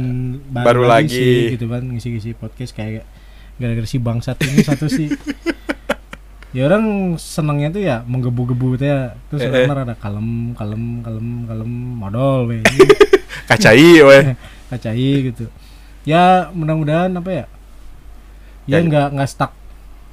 [0.47, 1.19] Baru baru, lagi, lagi.
[1.19, 3.03] sih, gitu kan ngisi-ngisi podcast kayak
[3.57, 5.09] gara-gara si bangsat ini satu sih
[6.53, 6.85] ya orang
[7.17, 9.65] senangnya tuh ya menggebu-gebu tuh ya terus Eh, eh.
[9.65, 12.61] orang ada kalem kalem kalem kalem modal we
[13.49, 14.37] Kacai weh.
[14.71, 15.49] kacai gitu
[16.03, 17.47] ya mudah-mudahan apa ya
[18.63, 19.53] Ya, nggak nggak stuck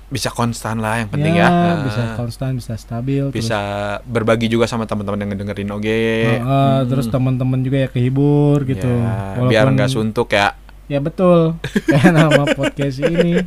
[0.10, 1.86] Bisa konstan lah yang penting ya, ya.
[1.86, 3.60] Bisa konstan bisa stabil terus bisa
[4.04, 6.34] berbagi juga sama teman-teman yang dengerin oge.
[6.34, 7.14] Heeh, terus Hmm.
[7.14, 10.58] teman-teman juga ya kehibur gitu Ya, Walaupun- biar nggak suntuk ya.
[10.88, 13.46] ya betul kayak nama podcast ini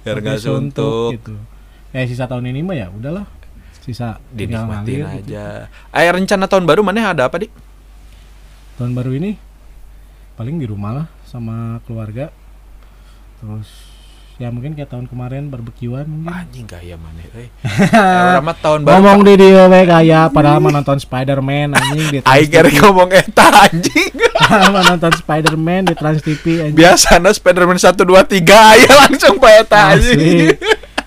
[0.00, 1.10] Biar nggak Podcast suntuk.
[1.18, 1.34] gitu
[1.90, 3.26] ya sisa tahun ini mah ya udahlah
[3.82, 5.34] sisa Dinikmatin ngalir gitu.
[5.36, 5.44] aja.
[5.94, 7.52] Ayo rencana tahun baru mana ada apa, Dik?
[8.76, 9.40] tahun baru ini
[10.36, 12.28] paling di rumah lah sama keluarga
[13.40, 13.68] terus
[14.36, 17.48] ya mungkin kayak tahun kemarin barbekyuan mungkin Anjing gaya mana euy.
[17.48, 17.48] Eh,
[18.36, 18.92] Urang mah tahun baru.
[19.00, 22.68] ngomong di dia we kayak padahal mah nonton Spider-Man anjing di Aing TV.
[22.84, 24.12] ngomong eta anjing.
[24.36, 28.04] Padahal mah nonton Spider-Man di Trans TV anjing Biasana Spider-Man 1 2
[28.44, 28.44] 3
[28.76, 30.52] aya langsung pa eta asli anjing.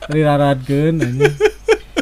[0.09, 1.33] Riraradkeun anjing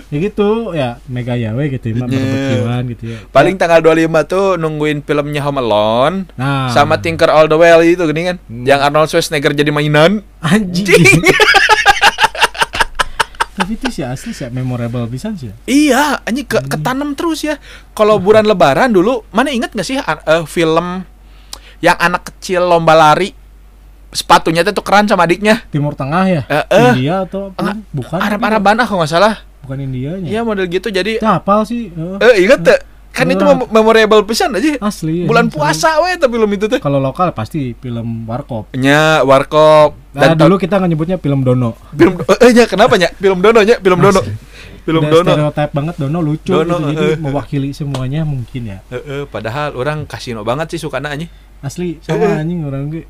[0.08, 2.00] ya gitu ya mega ya we gitu Iya.
[2.00, 7.46] barbekyuan gitu ya Paling tanggal 25 tuh nungguin filmnya Home Alone nah sama Tinker All
[7.46, 8.38] the Way itu gini kan.
[8.41, 8.63] Hmm.
[8.63, 10.24] Yang Arnold Schwarzenegger jadi mainan.
[10.39, 10.96] anjing
[13.58, 16.70] tapi itu sih asli sih memorable pisan sih Iya, anjing ke, Hmm.
[16.70, 17.58] ketanam terus ya.
[17.91, 21.02] Kalau bulan lebaran dulu, mana inget gak sih eh, film
[21.80, 23.34] yang anak kecil lomba lari
[24.10, 25.67] sepatunya tuh tukeran sama adiknya.
[25.67, 26.91] Timur Tengah ya Eh, eh.
[26.93, 29.36] India atau apa Enggak, bukan Arab-Araban ah kalau nggak salah.
[29.60, 32.17] bukan Indianya Iya model gitu jadi Ya, hafal sih Heeh.
[32.22, 32.80] eh inget tuh.
[33.10, 34.78] Kan itu mem- memorable pisan aja.
[34.80, 36.78] asli Bulan anjing, puasa we tapi film itu tuh.
[36.78, 41.74] kalau lokal pasti film Warkop Nya Warkop Nah, dan dulu kita nggak nyebutnya film Dono.
[41.91, 43.10] film eh nya kenapa nya?
[43.12, 44.22] Film Dono nya, film Dono.
[44.82, 45.32] Film Udah Dono.
[45.32, 47.17] stereotip banget Dono lucu Dono, gitu, jadi eh.
[47.17, 48.78] mewakili semuanya mungkin ya.
[48.88, 51.28] Heeh, padahal orang kasino banget sih sukana anjing.
[51.60, 52.06] Asli Eh.
[52.08, 53.04] sama anjing orang gue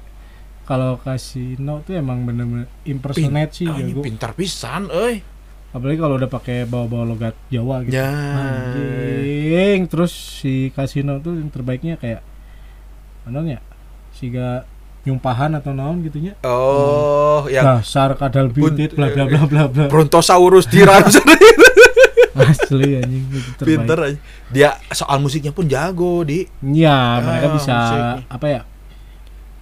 [0.68, 4.02] kalau kasino tuh emang bener-bener impersonate sih Anjing jago.
[4.04, 5.24] pintar pisan euy.
[5.68, 7.94] Apalagi kalau udah pakai bawa-bawa logat Jawa gitu.
[7.94, 8.08] Ya.
[8.08, 12.20] Anjing, terus si kasino tuh yang terbaiknya kayak
[13.28, 13.60] ya
[14.10, 14.64] siga
[15.04, 16.36] nyumpahan atau naon gitunya.
[16.42, 19.86] Oh, yang Dasar kadal bintit bla bla bla bla bla.
[19.88, 21.04] Brontosaurus tiran
[22.38, 23.66] Asli anjing itu terbaik.
[23.66, 24.20] pinter aja.
[24.48, 28.16] Dia soal musiknya pun jago di Iya, mereka Ah, bisa musiknya.
[28.30, 28.62] apa ya?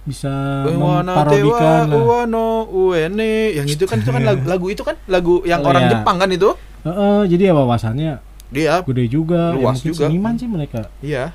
[0.06, 0.30] Bisa
[0.64, 1.98] Wana memparodikan tewa lah.
[1.98, 5.82] uwano uene yang itu kan itu kan lagu, lagu itu kan lagu yang Oh, orang
[5.84, 5.90] iya.
[5.92, 8.12] Jepang kan itu Heeh, jadi ya wawasannya
[8.46, 10.04] dia gede juga, ya Luas mungkin juga.
[10.06, 10.80] seniman sih mereka.
[11.00, 11.34] iya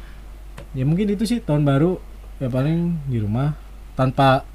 [0.71, 1.99] Ya mungkin itu sih tahun baru
[2.37, 3.59] ya paling di rumah
[3.93, 4.47] tanpa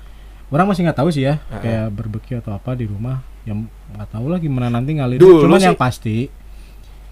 [0.49, 1.61] orang masih nggak tahu sih ya Heeh.
[1.61, 5.59] kayak berbeki atau apa di rumah yang nggak tahu lah gimana nanti ngalir Dulu cuman
[5.59, 6.17] sih- yang pasti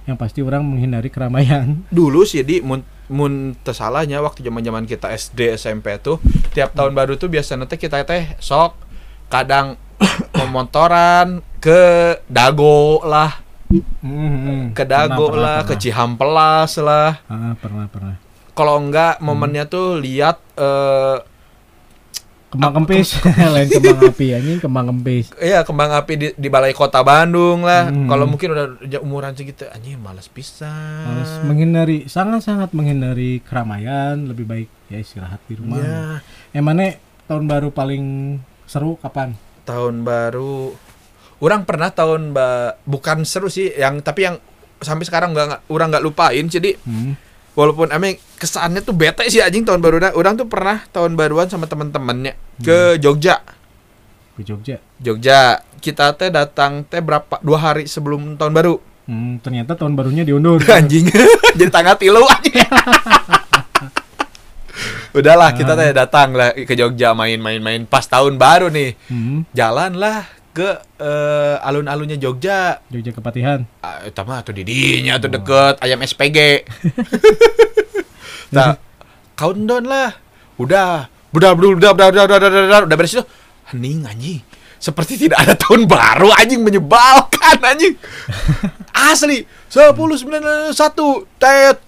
[0.05, 5.09] yang pasti orang menghindari keramaian dulu sih di mun mun tersalahnya waktu zaman zaman kita
[5.11, 8.77] SD SMP tuh tiap tahun baru tuh biasa nanti kita teh sok
[9.27, 9.77] kadang
[10.39, 11.83] memotoran ke
[12.27, 13.41] Dago lah
[13.75, 15.83] Mhm, ke Dago pernah, lah ke pernah.
[15.83, 18.15] Cihampelas lah Ah, pernah pernah
[18.53, 19.27] kalau enggak Hmm.
[19.27, 21.17] momennya tuh lihat eh
[22.55, 23.19] kembang kempis
[23.55, 27.91] lain kembang api anjing kembang kempis Iya kembang api di, di balai kota Bandung lah.
[27.91, 28.07] Hmm.
[28.07, 28.67] Kalau mungkin udah
[29.03, 30.71] umuran segitu, anjing malas pisan.
[31.05, 36.23] Harus menghindari sangat-sangat menghindari keramaian lebih baik ya istirahat di rumah Ya,
[36.55, 38.39] emangnya tahun baru paling
[38.71, 39.35] seru kapan
[39.67, 40.77] tahun baru.
[41.43, 44.37] Orang pernah tahun ba bukan seru sih, yang tapi yang
[44.81, 46.45] sampai sekarang nggak- orang nggak lupain.
[46.47, 47.34] Jadi hmm.
[47.55, 50.13] Walaupun emang kesannya tuh bete sih anjing tahun baru.
[50.15, 53.41] Orang tuh pernah tahun baruan sama teman-temannya ke Jogja.
[54.35, 55.63] ke Jogja Jogja.
[55.79, 58.75] Kita teh datang teh berapa dua hari sebelum tahun baru.
[59.05, 61.05] hmm, ternyata tahun barunya diundur anjing
[61.61, 62.57] jadi tanggal tilu anjing
[65.19, 69.53] udahlah kita teh datang lah ke Jogja main-main-main pas tahun baru nih hmm.
[69.53, 72.79] jalan lah ke eh, alun-alunnya Jogja.
[72.87, 76.39] Jogja Kepatihan ah, itu mah tuh didinya tuh deket ayam SPG
[78.55, 78.79] nah
[79.35, 80.15] countdown lah.
[80.55, 83.25] Udah udah udah udah udah udah udah udah udah udah beres itu.
[83.75, 84.41] Hening anjing.
[84.79, 87.99] Seperti tidak ada tahun baru anjing menyebalkan anjing.
[89.11, 91.83] Asli sepuluh sembilan satu tet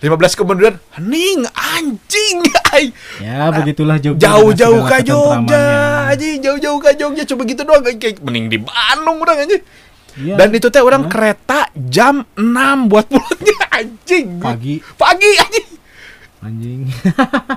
[0.00, 2.36] lima belas kemudian hening anjing
[2.72, 2.88] ay.
[3.20, 5.64] ya begitulah Jogja jauh-jauh ke Jogja
[6.08, 9.62] anjing jauh-jauh ke Jogja coba gitu doang kayak mending di Bandung orang anjing
[10.10, 11.10] Iya, dan itu teh orang Hah?
[11.12, 14.42] kereta jam 6 buat pulangnya anjing.
[14.42, 14.82] Pagi.
[14.98, 15.66] Pagi anjing
[16.40, 16.80] anjing.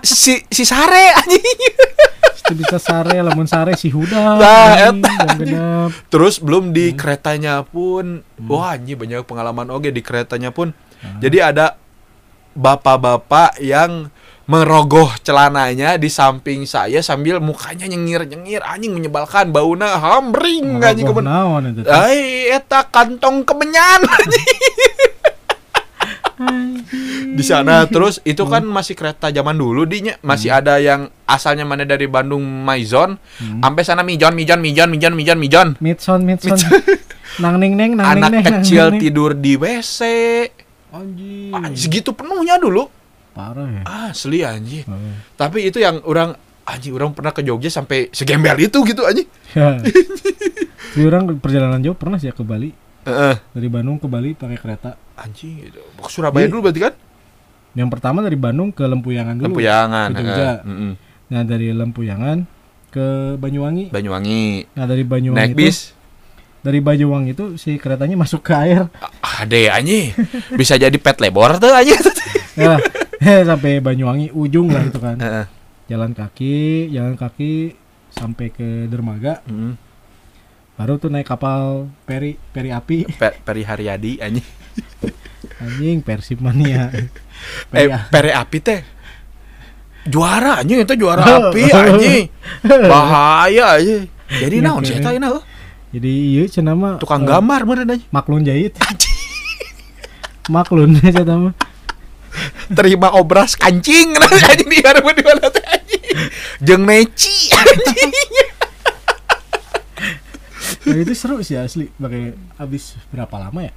[0.06, 1.42] Si si sare anjing
[2.44, 5.16] itu bisa sare lamun sare si huda Nah, eta,
[6.12, 6.76] terus belum Hmm.
[6.76, 10.76] di keretanya pun wah anjing banyak pengalaman oke di keretanya pun.
[11.00, 11.18] Ah.
[11.20, 11.80] jadi ada
[12.54, 14.10] bapak-bapak yang
[14.44, 21.72] merogoh celananya di samping saya sambil mukanya nyengir-nyengir anjing menyebalkan baunya hambring anjing kemen naon
[21.72, 21.90] itu teh?
[21.90, 24.04] Ai eta kantong kemenyan
[27.34, 31.88] di sana terus itu kan masih kereta zaman dulu dinya masih ada yang asalnya mana
[31.88, 33.62] dari Bandung Maizon Hmm.
[33.64, 36.58] sampai sana Mijon Mijon Mijon Mijon Mijon Mijon Midson, Midson.
[37.40, 38.44] nang ning neng, nang anak neng.
[38.44, 39.02] kecil nang neng.
[39.02, 40.00] tidur di WC
[40.94, 41.50] Anjing.
[41.52, 42.86] Ah, segitu penuhnya dulu
[43.32, 43.82] Parah ya.
[44.06, 44.94] asli anjing Oh.
[45.34, 49.82] tapi itu yang orang anjing orang pernah ke Jogja sampai segembel itu gitu anjing Ya.
[50.94, 52.70] Jadi orang perjalanan jauh pernah sih ya ke Bali.
[53.04, 53.36] Heeh.
[53.50, 54.94] Dari Bandung ke Bali pakai kereta.
[55.16, 55.82] anjing itu.
[55.82, 56.52] ke Surabaya Iya.
[56.52, 56.94] dulu berarti kan
[57.74, 59.46] Yang pertama dari Bandung ke Lempuyangan dulu.
[59.50, 60.38] Lempuyangan Ke Jogja.
[60.38, 60.58] heeh.
[60.64, 60.92] Mm-mm.
[61.28, 62.38] Nah dari Lempuyangan
[62.88, 63.90] ke Banyuwangi.
[63.90, 65.78] Banyuwangi Nah dari Banyuwangi naik itu, bis
[66.64, 68.88] dari Banyuwangi itu si keretanya masuk ke air.
[69.22, 70.16] ade anjing
[70.54, 72.00] bisa jadi pet labor tuh anjing
[72.56, 72.80] ya,
[73.20, 75.20] eh, sampai Banyuwangi ujung lah itu kan.
[75.86, 77.76] Jalan kaki, jalan kaki
[78.10, 79.76] sampai ke dermaga, Mm.
[80.74, 83.12] baru tuh naik kapal peri peri api.
[83.12, 84.48] Pe- Peri Haryadi anjing
[85.60, 86.88] Anjing Persib mania.
[86.90, 87.12] eh
[87.68, 88.80] Peri A- Peri Api teh
[90.04, 92.26] juara anjing itu juara api anjing
[92.92, 95.40] bahaya anjing jadi Iya, naon sih eta euy?
[95.94, 98.74] Jadi iya cenah mah tukang eh, gambar meureun anjing Maklun jahit.
[100.54, 101.54] Maklun aja mah.
[102.74, 104.10] terima obras kancing
[104.50, 106.02] anjing di hareup di mana anjing
[106.60, 108.12] jeung neci anjing
[110.84, 111.88] Ya, itu seru sih asli.
[111.96, 113.72] Pakai habis berapa lama ya?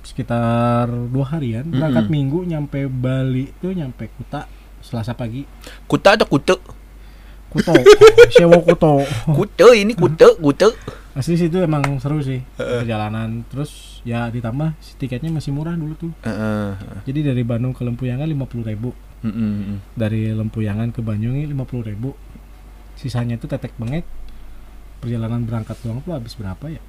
[0.00, 1.68] Sekitar dua harian.
[1.68, 2.14] Berangkat Mm-mm.
[2.16, 4.48] minggu nyampe Bali tuh nyampe Kuta
[4.80, 5.44] Selasa pagi.
[5.84, 6.56] kuta atau kute
[7.54, 7.72] Kuto,
[8.34, 9.06] sewa Kuto.
[9.30, 10.68] kute ini kute kute
[11.14, 13.46] Asli sih itu emang seru sih perjalanan.
[13.46, 16.12] Terus ya ditambah tiketnya masih murah dulu tuh.
[17.06, 18.90] Jadi dari Bandung ke Lempuyangan lima puluh ribu.
[19.94, 22.18] Dari Lempuyangan ke Banyuwangi lima puluh ribu.
[22.98, 24.02] Sisanya itu tetek bengek.
[24.98, 26.82] Perjalanan berangkat doang tuh habis berapa ya?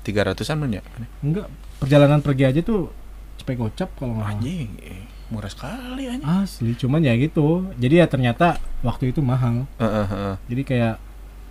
[0.00, 0.80] tiga ratusan ya
[1.20, 2.88] Enggak, perjalanan pergi aja tuh
[3.36, 7.70] cepet gocap kalau nggak anjing eh, murah sekali anjing Asli, cuman ya gitu.
[7.76, 9.64] Jadi ya ternyata waktu itu mahal.
[9.76, 10.34] Heeh, heeh.
[10.46, 10.94] Jadi kayak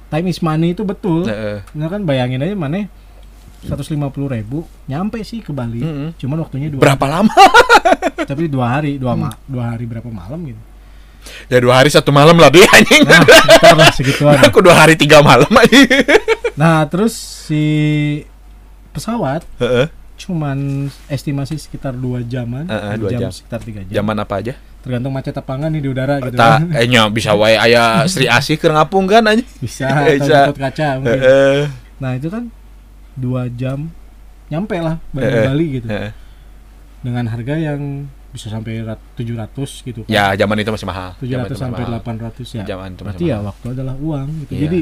[0.07, 1.23] time is money itu betul.
[1.23, 1.63] Heeh.
[1.73, 2.91] Nah kan bayangin aja mana
[3.59, 5.79] 150 ribu nyampe sih ke Bali.
[5.79, 6.15] Mm-mm.
[6.15, 7.35] Cuman waktunya dua berapa lama
[8.29, 10.61] tapi dua hari dua ma dua hari berapa malam gitu.
[11.51, 13.19] ya dua hari satu malam lah dia anjing Nah,
[13.75, 14.39] lah segituan.
[14.47, 15.87] aku dua hari tiga malam anjing
[16.55, 17.63] Nah terus si
[18.91, 19.91] pesawat Heeh.
[20.19, 20.57] Cuman
[21.07, 23.31] estimasi sekitar dua jaman, Heeh, dua jam.
[23.31, 23.95] sekitar tiga jam.
[23.95, 26.35] zaman apa aja Tergantung macet apa enggak nih di udara gitu.
[26.35, 26.63] tak kan.
[26.79, 30.51] eh bisa wae aya Sri Asih keur ngapung kan anjing Bisa, Bisa.
[30.51, 31.19] kaca mungkin.
[31.19, 31.59] Heeh.
[31.97, 32.47] Nah itu kan
[33.13, 33.91] dua jam
[34.47, 35.45] nyampe lah Eh, Bandung eh.
[35.45, 36.11] Bali gitu Heeh.
[36.99, 39.51] dengan harga yang bisa sampai rat- 700
[39.81, 40.09] gitu kan.
[40.09, 41.99] ya zaman itu masih mahal 700 Zaman itu masih sampai mahal.
[41.99, 42.63] 800 ya.
[42.65, 43.47] Zaman itu masih Berarti ya mahal.
[43.49, 44.51] waktu adalah uang gitu.
[44.53, 44.61] Iya.
[44.63, 44.79] Jadi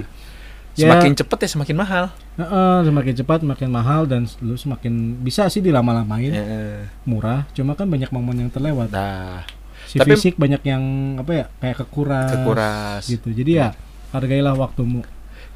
[0.78, 2.06] semakin ya, cepet ya semakin mahal
[2.38, 6.86] heeh, semakin cepat semakin mahal dan lu semakin bisa sih dilama-lamain Heeh.
[7.04, 7.50] murah.
[7.52, 8.94] Cuma kan banyak momen yang terlewat.
[8.94, 9.42] nah
[9.88, 10.84] Si Tapi- fisik banyak yang
[11.18, 13.32] apa ya kayak kekuras, kekuras gitu.
[13.32, 13.72] Jadi ya
[14.12, 15.02] hargailah waktumu.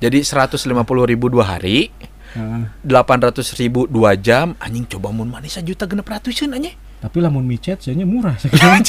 [0.02, 0.66] jadi 150
[1.06, 1.94] ribu dua hari
[2.32, 7.44] Nah, 800 ribu dua jam anjing coba mun manis juta genep ratusan anjing tapi lamun
[7.44, 8.80] micet sebenarnya murah sekitar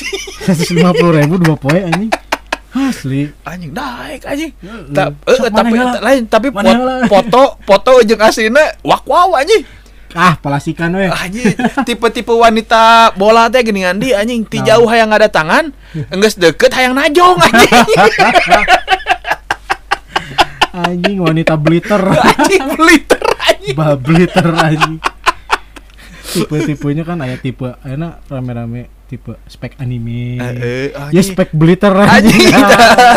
[0.47, 2.13] 150 ribu dua poe anjing.
[2.73, 3.29] Asli.
[3.43, 6.01] anjing naik anjing Ya, Ta- eh, tapi lah.
[6.01, 6.65] lain tapi pot-
[7.07, 9.61] foto foto jeung aslinya wak wow anjing
[10.13, 11.09] Ah, palasikan we.
[11.09, 14.69] anjing tipe-tipe wanita bola teh gini Andi anjing ti Nah.
[14.71, 15.73] jauh hayang ada tangan
[16.09, 17.73] enggeus deket hayang najong anjing
[20.75, 22.01] Anjing wanita bliter.
[22.01, 24.97] anjing beliter anjing bah bliter anjing.
[26.25, 30.41] Tipe-tipenya kan aya tipe enak rame-rame tipe spek anime.
[30.41, 32.49] Eh, Ya spek bliter anjing.
[32.49, 32.49] anjing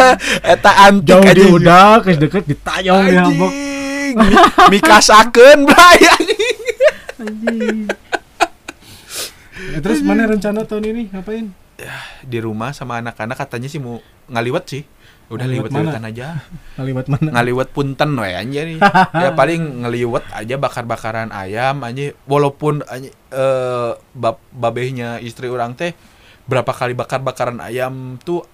[0.54, 3.52] eta antik Jauh di udah kes deket ditayong di hambok.
[3.52, 4.36] anjing Mi-
[4.72, 6.58] mikasakeun bray anjing.
[9.66, 11.56] Ya, terus mana rencana tahun ini ngapain?
[12.22, 14.84] di rumah sama anak-anak katanya sih mau ngaliwet sih
[15.26, 16.28] udah Ngaliwet liwet-liwetan aja.
[16.78, 17.30] Ngaliwat mana?
[17.34, 18.68] ngaliwet punten we anjir.
[19.24, 22.14] Ya paling ngeliwet aja bakar-bakaran ayam anjir.
[22.30, 25.98] Walaupun anjir, eh bab babehnya istri orang teh
[26.46, 28.46] berapa kali bakar-bakaran ayam tuh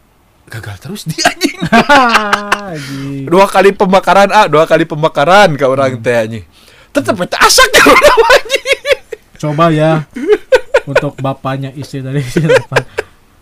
[0.47, 3.27] gagal terus dia anjing.
[3.27, 6.45] Dua kali pembakaran ah dua kali pembakaran ke orang teh anjing.
[6.91, 8.79] Tetep eta asak ya orang anjing.
[9.41, 9.91] Coba ya
[10.87, 12.83] untuk bapaknya istri dari depan.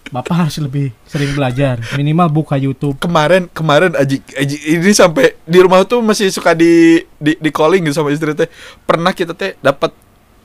[0.10, 2.98] Bapak harus lebih sering belajar, minimal buka YouTube.
[2.98, 7.84] kemarin kemarin aji, aji ini sampai di rumah tuh masih suka di di, di calling
[7.84, 8.50] gitu sama istri teh
[8.82, 9.94] pernah kita teh dapat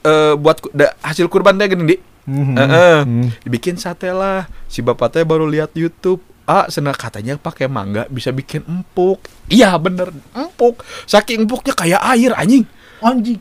[0.03, 2.55] eh, buat ku- da- hasil kurban teh gini di Mhm.
[2.55, 2.98] Heeh.
[3.03, 3.29] Hmm.
[3.40, 8.29] dibikin sate lah si bapak teh baru lihat YouTube ah senang katanya pakai mangga bisa
[8.29, 12.64] bikin empuk iya bener empuk saking empuknya kayak air anjing
[13.04, 13.36] Anjing.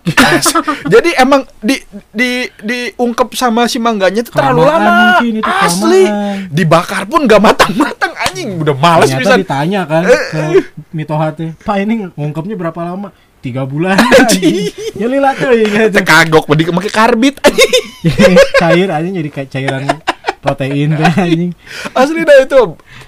[0.94, 1.80] jadi emang di
[2.12, 6.38] di diungkep sama si mangganya tuh terlalu lama mungkin itu, asli kelamaan.
[6.52, 10.42] dibakar pun gak matang-matang anjing udah males Ternyata bisa ditanya kan Eh, ke
[10.92, 13.16] Mitoha teh, Pak ini ngungkapnya berapa lama?
[13.40, 13.96] Tiga bulan.
[14.20, 14.68] anjing.
[14.94, 17.72] ya lila tuh ya kagok bedi make karbit anjing
[18.62, 19.84] Cair aja jadi kayak cairan
[20.40, 21.52] protein teh anjing.
[21.92, 22.60] asli dah itu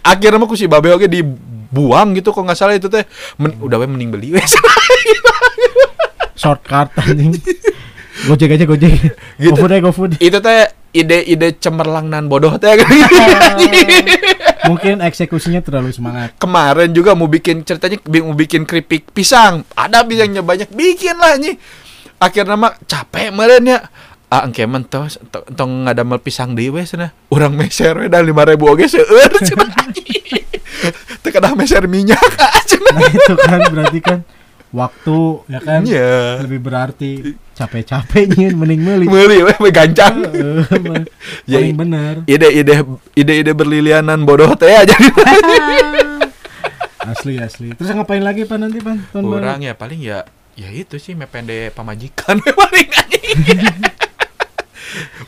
[0.02, 3.04] akhirnya mah ku si babe oge dibuang gitu kok nggak salah itu teh
[3.36, 4.56] Men- udah we mending beli wes
[6.36, 7.36] Shortcut anjing.
[8.30, 8.92] Gojek aja gojek.
[9.36, 9.52] Gitu.
[9.52, 10.12] GoFood aja GoFood.
[10.24, 12.80] itu teh ide-ide cemerlang nan bodoh teh
[14.66, 16.34] Mungkin eksekusinya terlalu semangat.
[16.42, 19.62] Kemarin juga mau bikin ceritanya mau bikin keripik pisang.
[19.78, 21.54] Ada pisangnya banyak, bikin lah nih.
[22.18, 23.80] Akhirnya mah capek meren ya.
[24.26, 25.06] Ah, engke men tong
[25.54, 27.14] tong ngadamel pisang deui we cenah.
[27.30, 29.70] Urang meser we da 5000 oge seueur cenah.
[31.22, 32.96] Teu kada meser minyak ah, cenah.
[32.98, 34.20] Nah itu kan berarti kan
[34.76, 35.18] waktu
[35.48, 36.44] ya kan Iya.
[36.44, 37.12] lebih berarti
[37.56, 39.06] capek-capek nyin mending meuli.
[39.08, 40.20] Meuli we we gancang.
[41.48, 42.14] Ya, Paling bener.
[42.26, 44.92] Ide-ide ide-ide berlilianan bodoh teh aja.
[47.06, 47.72] Asli asli.
[47.72, 48.98] Terus ngapain lagi Pan nanti Pan?
[49.08, 49.40] Tahun baru?
[49.40, 52.90] Kurang ya paling ya ya itu sih mepende pamajikan we paling.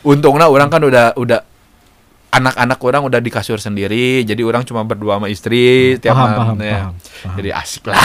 [0.02, 1.40] Untungnya orang kan udah udah
[2.28, 6.38] anak-anak orang udah di kasur sendiri, jadi orang cuma berdua sama istri tiap Paham, malam.
[6.38, 6.72] paham, ya.
[6.76, 7.36] paham, paham.
[7.36, 7.98] Jadi asik lah.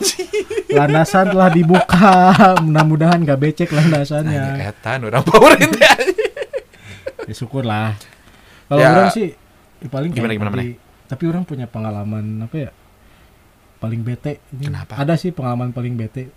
[0.00, 0.28] Anjing.
[0.72, 2.32] Landasan telah dibuka.
[2.64, 4.64] Mudah-mudahan gak becek landasannya.
[4.64, 5.92] etan powerin teh.
[7.28, 7.94] Ya syukur lah.
[8.66, 8.90] Kalau Ya.
[8.90, 9.34] orang sih
[9.80, 10.76] ya paling Gimana, gimana, tadi,
[11.10, 12.70] tapi orang punya pengalaman apa ya?
[13.80, 14.40] Paling bete.
[14.56, 14.96] Ini Kenapa?
[14.96, 16.30] Ada sih pengalaman paling bete.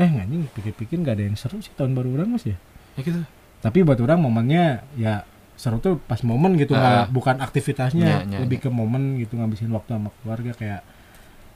[0.00, 2.56] Eh nggak pikir-pikir nggak ada yang seru sih tahun baru orang mas ya.
[2.96, 3.20] Ya gitu.
[3.62, 5.22] Tapi buat orang momennya ya
[5.54, 9.70] seru tuh pas momen gitu nggak bukan aktivitasnya Nya, nya, lebih ke momen gitu ngabisin
[9.70, 10.80] waktu sama keluarga kayak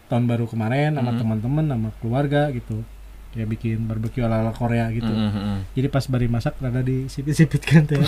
[0.06, 1.18] tahun baru kemarin sama Mhm.
[1.18, 2.82] teman-teman sama keluarga gitu
[3.32, 5.58] ya bikin barbeque ala ala Korea gitu Mm, mm, mm.
[5.72, 8.00] jadi pas bari masak rada disipit-sipitkan teh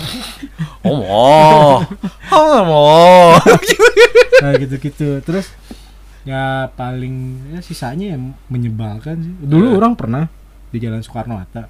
[0.81, 1.85] Oh, oh,
[2.31, 3.31] oh, oh.
[4.39, 5.53] nah gitu-gitu terus
[6.23, 7.15] ya paling
[7.51, 9.77] ya sisanya yang menyebalkan sih dulu Eh.
[9.77, 10.25] orang pernah
[10.67, 11.69] di Jalan Soekarno Hatta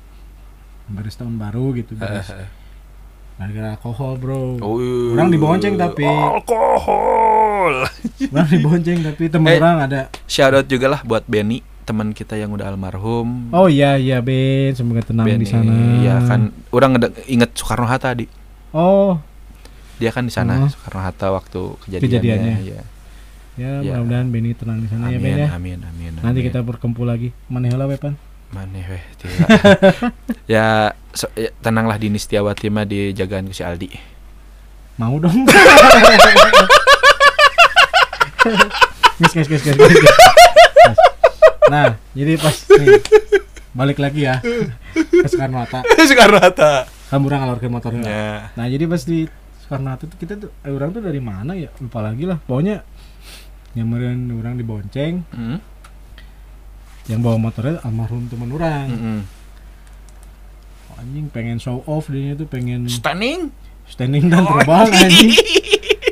[0.88, 2.32] baris tahun baru gitu beres
[3.40, 5.16] gara-gara alkohol bro Oh, iya.
[5.16, 6.04] Orang dibonceng tapi.
[6.04, 7.88] alkohol.
[8.32, 9.58] orang dibonceng tapi temen Eh.
[9.58, 13.48] orang ada Shout out juga lah buat Benny, teman kita yang udah almarhum.
[13.50, 16.52] oh iya iya Ben semoga tenang Benny, di sana ya kan.
[16.70, 18.28] Orang inget Soekarno Hatta di.
[18.70, 19.18] oh
[19.98, 20.68] Dia kan di sana Oh.
[20.68, 22.04] Soekarno Hatta waktu kejadiannya.
[22.06, 22.56] Kejadiannya.
[22.62, 22.82] Ya.
[23.56, 23.96] ya Ya.
[23.96, 26.48] mudah-mudahan Benny tenang di sana ya Amin, Ben ya amin, amin, nanti amin.
[26.48, 27.88] kita berkumpul lagi mana heula
[28.50, 29.04] Maneh weh
[30.50, 33.90] ya, so- ya, tenanglah Dini Setiawati mah dijagaan ke si Aldi.
[34.98, 35.46] mau dong
[39.20, 39.64] gus, gus, gus.
[41.70, 43.00] nah jadi pas nih,
[43.72, 44.42] balik lagi ya
[44.92, 45.80] ke Soekarno Hatta
[46.10, 46.90] Soekarno Hatta.
[47.12, 48.28] orang ngalorkeun motornya Ya.
[48.56, 49.30] Nah jadi pas di
[49.62, 52.82] Soekarno Hatta tuh kita tuh eh, orang tuh dari mana ya lupa lagi lah pokoknya
[53.72, 55.62] nyamperin orang dibonceng Hmm?
[57.10, 59.20] Yang bawa motornya almarhum teman orang Mm-mm.
[60.96, 63.50] anjing pengen show off dia tuh pengen Stunning.
[63.86, 65.32] standing dan terbang anjing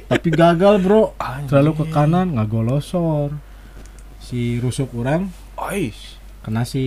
[0.07, 1.47] tapi gagal bro Anjing.
[1.47, 3.35] terlalu ke kanan nggak golosor
[4.17, 6.15] si rusuk orang Ois.
[6.39, 6.81] kena si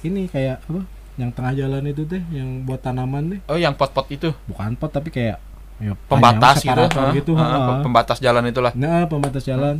[0.00, 0.82] ini kayak apa
[1.14, 4.34] yang tengah jalan itu teh yang buat tanaman deh Oh, yang pot-pot itu.
[4.44, 5.38] bukan pot tapi kayak
[5.78, 6.82] ya, Pembatas gitu.
[7.14, 7.78] gitu Hah, ha.
[7.80, 8.74] Pembatas jalan itulah.
[8.74, 9.78] Nah, pembatas jalan.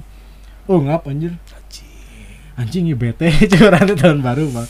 [0.65, 1.35] Oh, ngap anjir.
[2.55, 3.57] Anjing ya bete itu
[3.99, 4.69] tahun baru, Bang.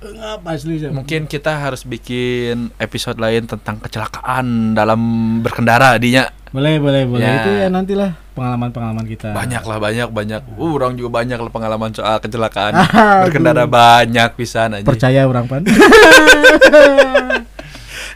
[0.00, 0.80] Eh, Ngap asli.
[0.88, 4.98] Mungkin kita harus bikin episode lain tentang kecelakaan dalam
[5.40, 6.26] berkendara dinya.
[6.50, 7.22] boleh, boleh, boleh.
[7.22, 7.36] Ya.
[7.38, 9.30] Itu ya nantilah pengalaman-pengalaman kita.
[9.30, 10.42] Banyak lah, banyak, banyak.
[10.58, 12.74] Uh, orang juga banyak lah pengalaman soal kecelakaan.
[13.28, 14.86] Berkendara banyak pisan aja.
[14.88, 15.62] Percaya orang pan.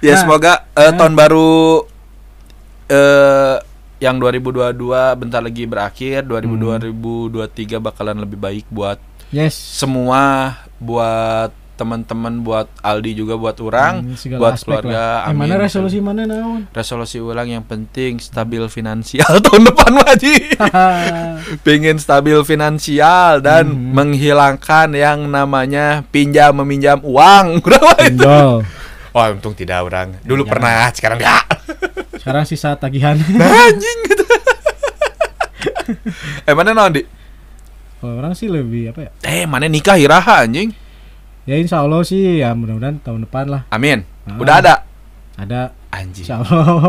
[0.02, 0.20] Ya Nah.
[0.20, 0.96] semoga eh, Nah.
[1.00, 1.80] tahun baru
[2.86, 3.56] eh
[4.04, 4.76] yang 2022
[5.16, 6.92] bentar lagi berakhir, 2023
[7.80, 9.00] bakalan lebih baik buat
[9.30, 9.56] yes.
[9.56, 15.26] semua, buat teman-teman, buat Aldi juga buat orang, Hmm, buat keluarga.
[15.26, 15.26] lah.
[15.26, 15.64] Eh, mana Amin.
[15.64, 16.70] resolusi mana naon?
[16.70, 20.54] Resolusi ulang yang penting stabil finansial tahun depan Waji.
[21.66, 23.90] Pengen stabil finansial dan Mhm.
[23.90, 27.58] menghilangkan yang namanya pinjam meminjam uang.
[27.64, 28.36] Berapa itu?
[29.10, 30.14] Wah, untung tidak orang.
[30.20, 30.52] Dulu Jangan.
[30.52, 31.42] pernah, sekarang enggak.
[32.24, 33.20] Sekarang sisa tagihan.
[33.20, 34.24] anjing gitu.
[36.48, 37.04] eh mana naon di?
[38.00, 39.10] Kalau orang sih lebih apa ya?
[39.28, 40.72] Eh mana nikah iraha anjing?
[41.44, 44.08] Ya insya Allah sih ya mudah-mudahan tahun depan lah Amin.
[44.24, 44.40] Ah.
[44.40, 44.74] Udah ada.
[45.36, 46.24] ada Anjing.
[46.24, 46.88] insya Allah.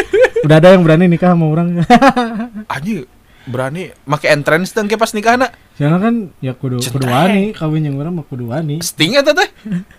[0.48, 1.84] Udah ada yang berani nikah sama orang.
[2.74, 3.04] Anjing
[3.44, 5.52] berani make entrance teh pas nikah nak.
[5.76, 8.80] Soalnya kan ya kudu kudu wani kawin yang orang mah kudu wani.
[8.80, 9.48] Sting eta teh.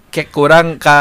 [0.09, 0.97] Kayak kurang ka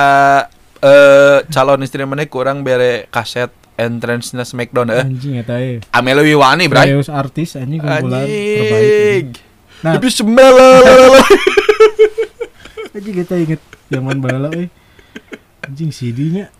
[0.85, 5.03] eh calon istri mana kurang bere kaset entrance na Smackdown eh.
[5.03, 5.81] Anjing eta ye.
[5.91, 6.91] Amelo Wiwani, bray.
[6.91, 8.61] Serius artis anjing kumpulan terbaik.
[8.61, 9.26] Anjing.
[9.81, 9.93] Nah.
[9.97, 11.22] Tapi semelalala.
[12.93, 14.68] Anjing kita inget zaman bala euy.
[15.62, 16.51] Anjing CD-nya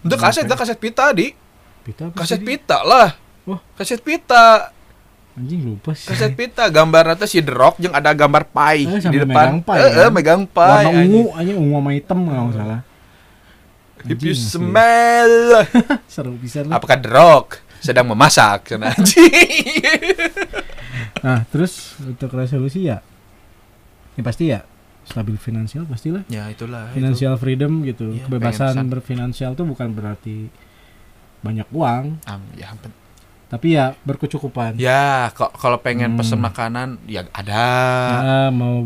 [0.00, 1.34] Itu kaset, itu kaset pita di.
[1.82, 2.46] pita Kaset CD?
[2.48, 3.14] pita lah.
[3.44, 3.60] Wah.
[3.74, 4.72] Kaset pita.
[5.32, 6.10] Anjing lupa sih.
[6.10, 9.58] kaset pita gambar nanti si The Rock yang ada gambar pai Eh, di depan megang
[9.62, 10.10] pai, Eh, eh, kan?
[10.10, 12.80] megang pai Warna ungu anjing ungu sama hitam kalau nggak salah.
[14.06, 15.64] If you smell
[16.06, 16.76] Seru bisa lah.
[16.76, 18.70] apakah The Rock sedang memasak.
[21.18, 23.02] Nah, terus untuk resolusi ya
[24.14, 24.62] ya pasti ya
[25.02, 26.22] stabil finansial pastilah.
[26.28, 26.90] ya itulah.
[26.92, 28.12] Financial freedom gitu.
[28.12, 30.46] Iya, Kebebasan berfinansial tuh bukan berarti
[31.40, 32.28] banyak uang, itu.
[32.28, 32.68] Am, ya,
[33.48, 34.76] tapi ya berkecukupan.
[34.76, 36.18] ya kok kalau pengen Hmm.
[36.18, 37.66] pesen makanan ya ada.
[38.20, 38.84] Nah, mau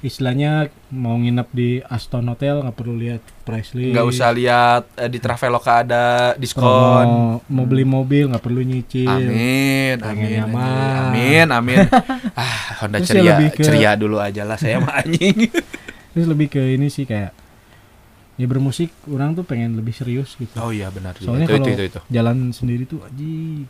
[0.00, 3.92] istilahnya mau nginep di Aston Hotel nggak perlu lihat price list.
[3.92, 7.06] nggak usah lihat eh, di Traveloka ada Kalau diskon.
[7.06, 9.08] mau, mau beli mobil nggak perlu nyicil.
[9.08, 11.10] Amin, amin, mah.
[11.10, 11.78] amin, amin.
[12.40, 15.48] ah, Honda Terus ya ceria, lebih ke- ceria dulu aja lah saya mah anjing.
[16.12, 17.32] Terus lebih ke ini sih kayak
[18.40, 20.56] ya bermusik orang tuh pengen lebih serius gitu.
[20.56, 21.14] Oh iya benar.
[21.20, 22.00] Soalnya itu, kalau itu, itu, itu.
[22.08, 23.64] jalan sendiri tuh aji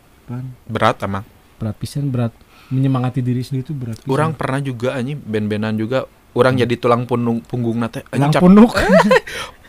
[0.67, 1.23] Berat emang.
[1.59, 2.33] Berat pisan berat
[2.71, 4.11] menyemangati diri sendiri tuh berat pisan.
[4.11, 8.71] Orang pernah juga anjing band-bandan juga orang jadi tulang punung punggung nate tulang punuk.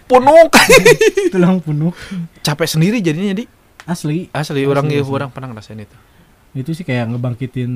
[0.05, 0.53] Punuk.
[1.32, 1.97] Tulang punuk.
[2.45, 3.49] Capek sendiri jadinya di.
[3.89, 4.28] Asli.
[4.32, 5.16] Asli orang Asli, ya asli.
[5.16, 5.97] orang pernah ngerasain itu.
[6.53, 7.72] Itu sih kayak ngebangkitin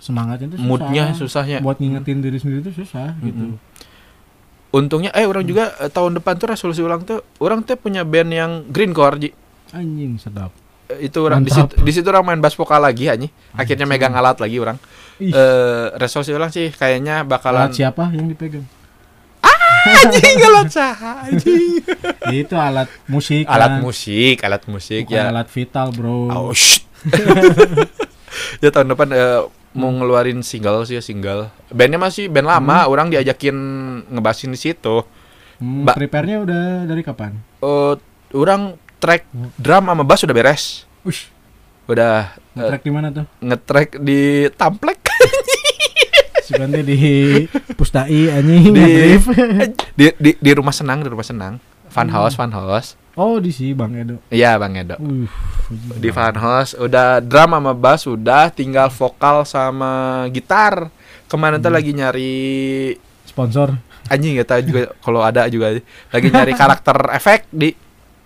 [0.00, 0.68] semangatnya tuh susah.
[0.68, 1.58] moodnya susahnya.
[1.64, 3.56] Buat ngingetin diri sendiri tuh susah gitu.
[4.70, 8.30] Untungnya eh orang juga eh, tahun depan tuh resolusi ulang tuh orang tuh punya band
[8.32, 9.30] yang greencore ji.
[9.72, 10.52] Anjing sedap.
[10.52, 11.70] Eh, itu orang di Mantap.
[11.70, 14.00] situ di situ orang main bass vokal lagi anjing akhirnya Anjing.
[14.00, 14.76] megang alat lagi orang
[15.18, 15.30] Ih.
[15.30, 18.66] eh resolusi ulang sih kayaknya bakalan alat siapa yang dipegang
[19.80, 21.80] anjing alat sah anjing
[22.42, 23.80] itu alat musik alat kan.
[23.80, 26.84] musik alat musik Bukan ya alat vital bro Oh, shit.
[28.60, 29.40] ya tahun depan eh,
[29.72, 31.48] mau ngeluarin single sih ya single.
[31.70, 33.54] Bandnya masih band lama, orang diajakin
[34.10, 35.00] ngebasin di situ.
[35.56, 37.94] Hmm, prepare-nya udah dari kapan Eh,
[38.32, 39.24] orang track
[39.56, 40.84] drum sama bass udah beres.
[41.00, 41.32] Ush,
[41.86, 43.24] Udah eh, track di mana tuh?
[43.40, 44.20] ngetrack di
[44.52, 45.00] Tamplek
[46.46, 46.98] Sebenarnya di
[47.72, 49.18] Pusdai anjing Di-
[49.98, 51.58] di, di di rumah senang, di rumah senang.
[51.88, 52.94] Fun house, fun house.
[53.14, 54.22] Oh, di si Bang Edo.
[54.28, 54.94] Iya, Bang Edo.
[54.96, 55.26] Uh,
[55.96, 59.90] Di fun house udah drum sama bass udah tinggal vokal sama
[60.28, 60.90] gitar.
[61.26, 62.34] Kemarin tuh lagi nyari
[63.24, 63.74] sponsor.
[64.06, 65.70] anjing ya tahu juga kalau ada juga
[66.10, 67.70] lagi nyari karakter efek di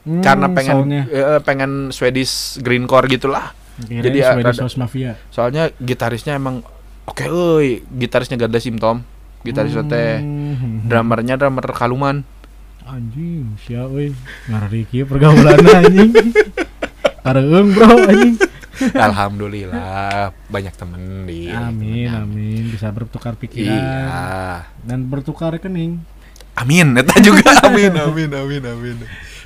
[0.05, 5.17] Hmm, karena pengen eh, pengen Swedish greencore gitulah Kirain jadi ya, Swedish rada- House Mafia.
[5.29, 6.61] soalnya gitarisnya emang
[7.05, 9.01] oke euy gitarisnya gak ada simptom
[9.41, 10.85] gitarisnya teh Hmm.
[10.85, 12.21] drummernya drummer kaluman
[12.85, 14.13] Anjing, sia euy.
[14.45, 16.13] Ngari kieu pergaulan anjing.
[17.25, 18.37] Kareung bro anjing.
[19.15, 26.03] alhamdulillah banyak temen di Amin, amin bisa bertukar pikiran iya dan bertukar rekening.
[26.55, 28.97] amin eta juga amin amin amin amin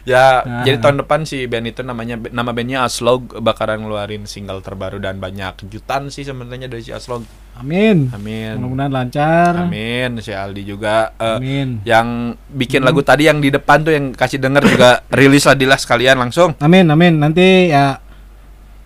[0.09, 0.65] ya Nah.
[0.65, 5.17] jadi tahun depan si band itu namanya nama bandnya Aslog bakalan ngeluarin single terbaru dan
[5.17, 7.23] banyak kejutan sih sebenarnya dari si Aslog
[7.55, 8.09] Amin.
[8.09, 9.53] amin Mudah-mudahan lancar.
[9.61, 11.83] Amin, si Aldi juga eh, Amin.
[11.83, 12.09] yang
[12.49, 12.89] bikin Hmm.
[12.89, 16.55] lagu tadi yang di depan tuh yang kasih denger juga rilis lah dilas sekalian langsung.
[16.59, 17.19] Amin, amin.
[17.19, 17.99] Nanti ya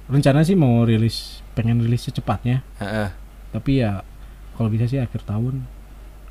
[0.06, 2.64] rencana sih mau rilis, pengen rilis secepatnya.
[2.76, 3.08] Heeh.
[3.50, 4.00] Tapi ya
[4.52, 5.68] kalau bisa sih akhir tahun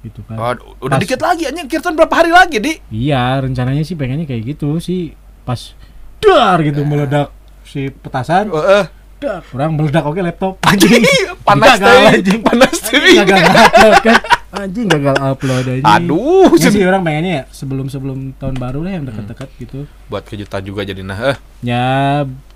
[0.02, 0.36] gitu kan.
[0.36, 2.74] Oh, udah Pas- dikit lagi anjing Kirtan berapa hari lagi, Di?
[2.90, 5.14] Iya, rencananya sih pengennya kayak gitu sih.
[5.42, 5.74] Pas
[6.18, 7.30] dar gitu meledak
[7.64, 8.86] si petasan, Heeh.
[9.18, 9.42] dar.
[9.54, 10.58] Orang meledak oke laptop.
[10.66, 11.02] Anjing,
[11.48, 12.40] panas Gagal, anjing.
[12.48, 14.20] Panas Anjing gagal upload kan.
[14.52, 15.84] Anjing gagal upload aja.
[15.96, 19.80] Aduh, Ya sih orang pengennya ya sebelum-sebelum tahun baru lah yang dekat-dekat gitu.
[20.12, 21.16] buat kejutan juga jadi nah.
[21.24, 21.38] Eh.
[21.64, 21.84] Ya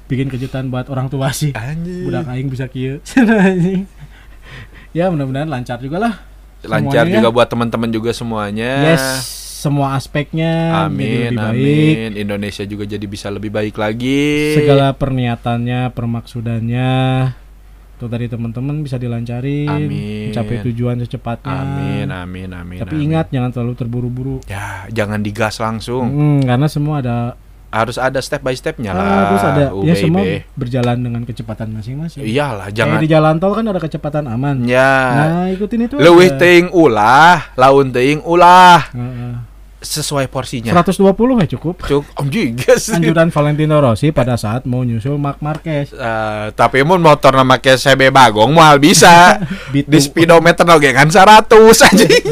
[0.06, 1.56] bikin kejutan buat orang tua sih.
[1.56, 2.06] Anjing.
[2.06, 3.00] Budak aing bisa kieu.
[3.48, 3.88] Anjing.
[4.92, 6.14] ya mudah-mudahan lancar juga lah.
[6.66, 7.16] Lancar semuanya.
[7.22, 8.72] juga buat teman-teman juga semuanya.
[8.94, 9.04] Yes,
[9.66, 11.56] semua aspeknya Amin, lebih baik.
[11.58, 12.10] amin.
[12.22, 14.54] Indonesia juga jadi bisa lebih baik lagi.
[14.58, 16.94] Segala perniatannya, permaksudannya
[17.96, 20.28] itu dari teman-teman bisa dilancarin, Amin.
[20.30, 21.56] mencapai tujuan secepatnya.
[21.64, 22.78] Amin, amin, amin.
[22.84, 23.06] Tapi amin.
[23.08, 24.36] ingat jangan terlalu terburu-buru.
[24.52, 26.04] ya jangan digas langsung.
[26.12, 27.40] Hmm, karena semua ada
[27.76, 29.04] Harus ada step by stepnya lah.
[29.28, 30.24] harus ada Uh, ya semua
[30.54, 32.24] berjalan dengan kecepatan masing-masing.
[32.24, 34.64] Iyalah, Kayak jangan di jalan tol kan ada kecepatan aman.
[34.64, 35.96] ya Nah, ikutin itu.
[35.98, 36.40] leuwih aja.
[36.40, 39.34] teuing ulah, laun teuing ulah Heeh.
[39.78, 40.72] sesuai porsinya.
[40.74, 41.04] 120
[41.38, 41.76] ya cukup.
[41.80, 42.90] Cuk, anjing guys.
[42.96, 45.92] Anjuran Valentino Rossi pada saat mau nyusul Mark Marquez.
[45.92, 49.36] Eh, tapi mun motor nama kayak CB Bagong mal bisa
[49.76, 51.52] di speedometer oge kan 100
[51.84, 52.24] anjing.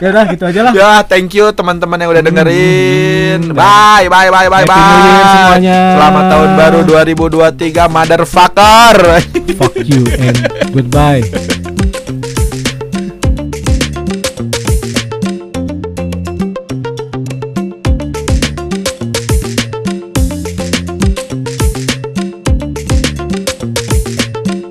[0.00, 0.72] Ya udah gitu aja lah.
[0.72, 3.52] ya, thank you teman-teman yang udah dengerin.
[3.52, 3.56] Hmm.
[3.56, 4.80] Bye bye bye bye Happy bye.
[4.80, 5.78] New Year semuanya.
[5.92, 8.96] Selamat tahun baru 2023 motherfucker.
[9.60, 10.40] Fuck you and
[10.72, 11.20] goodbye.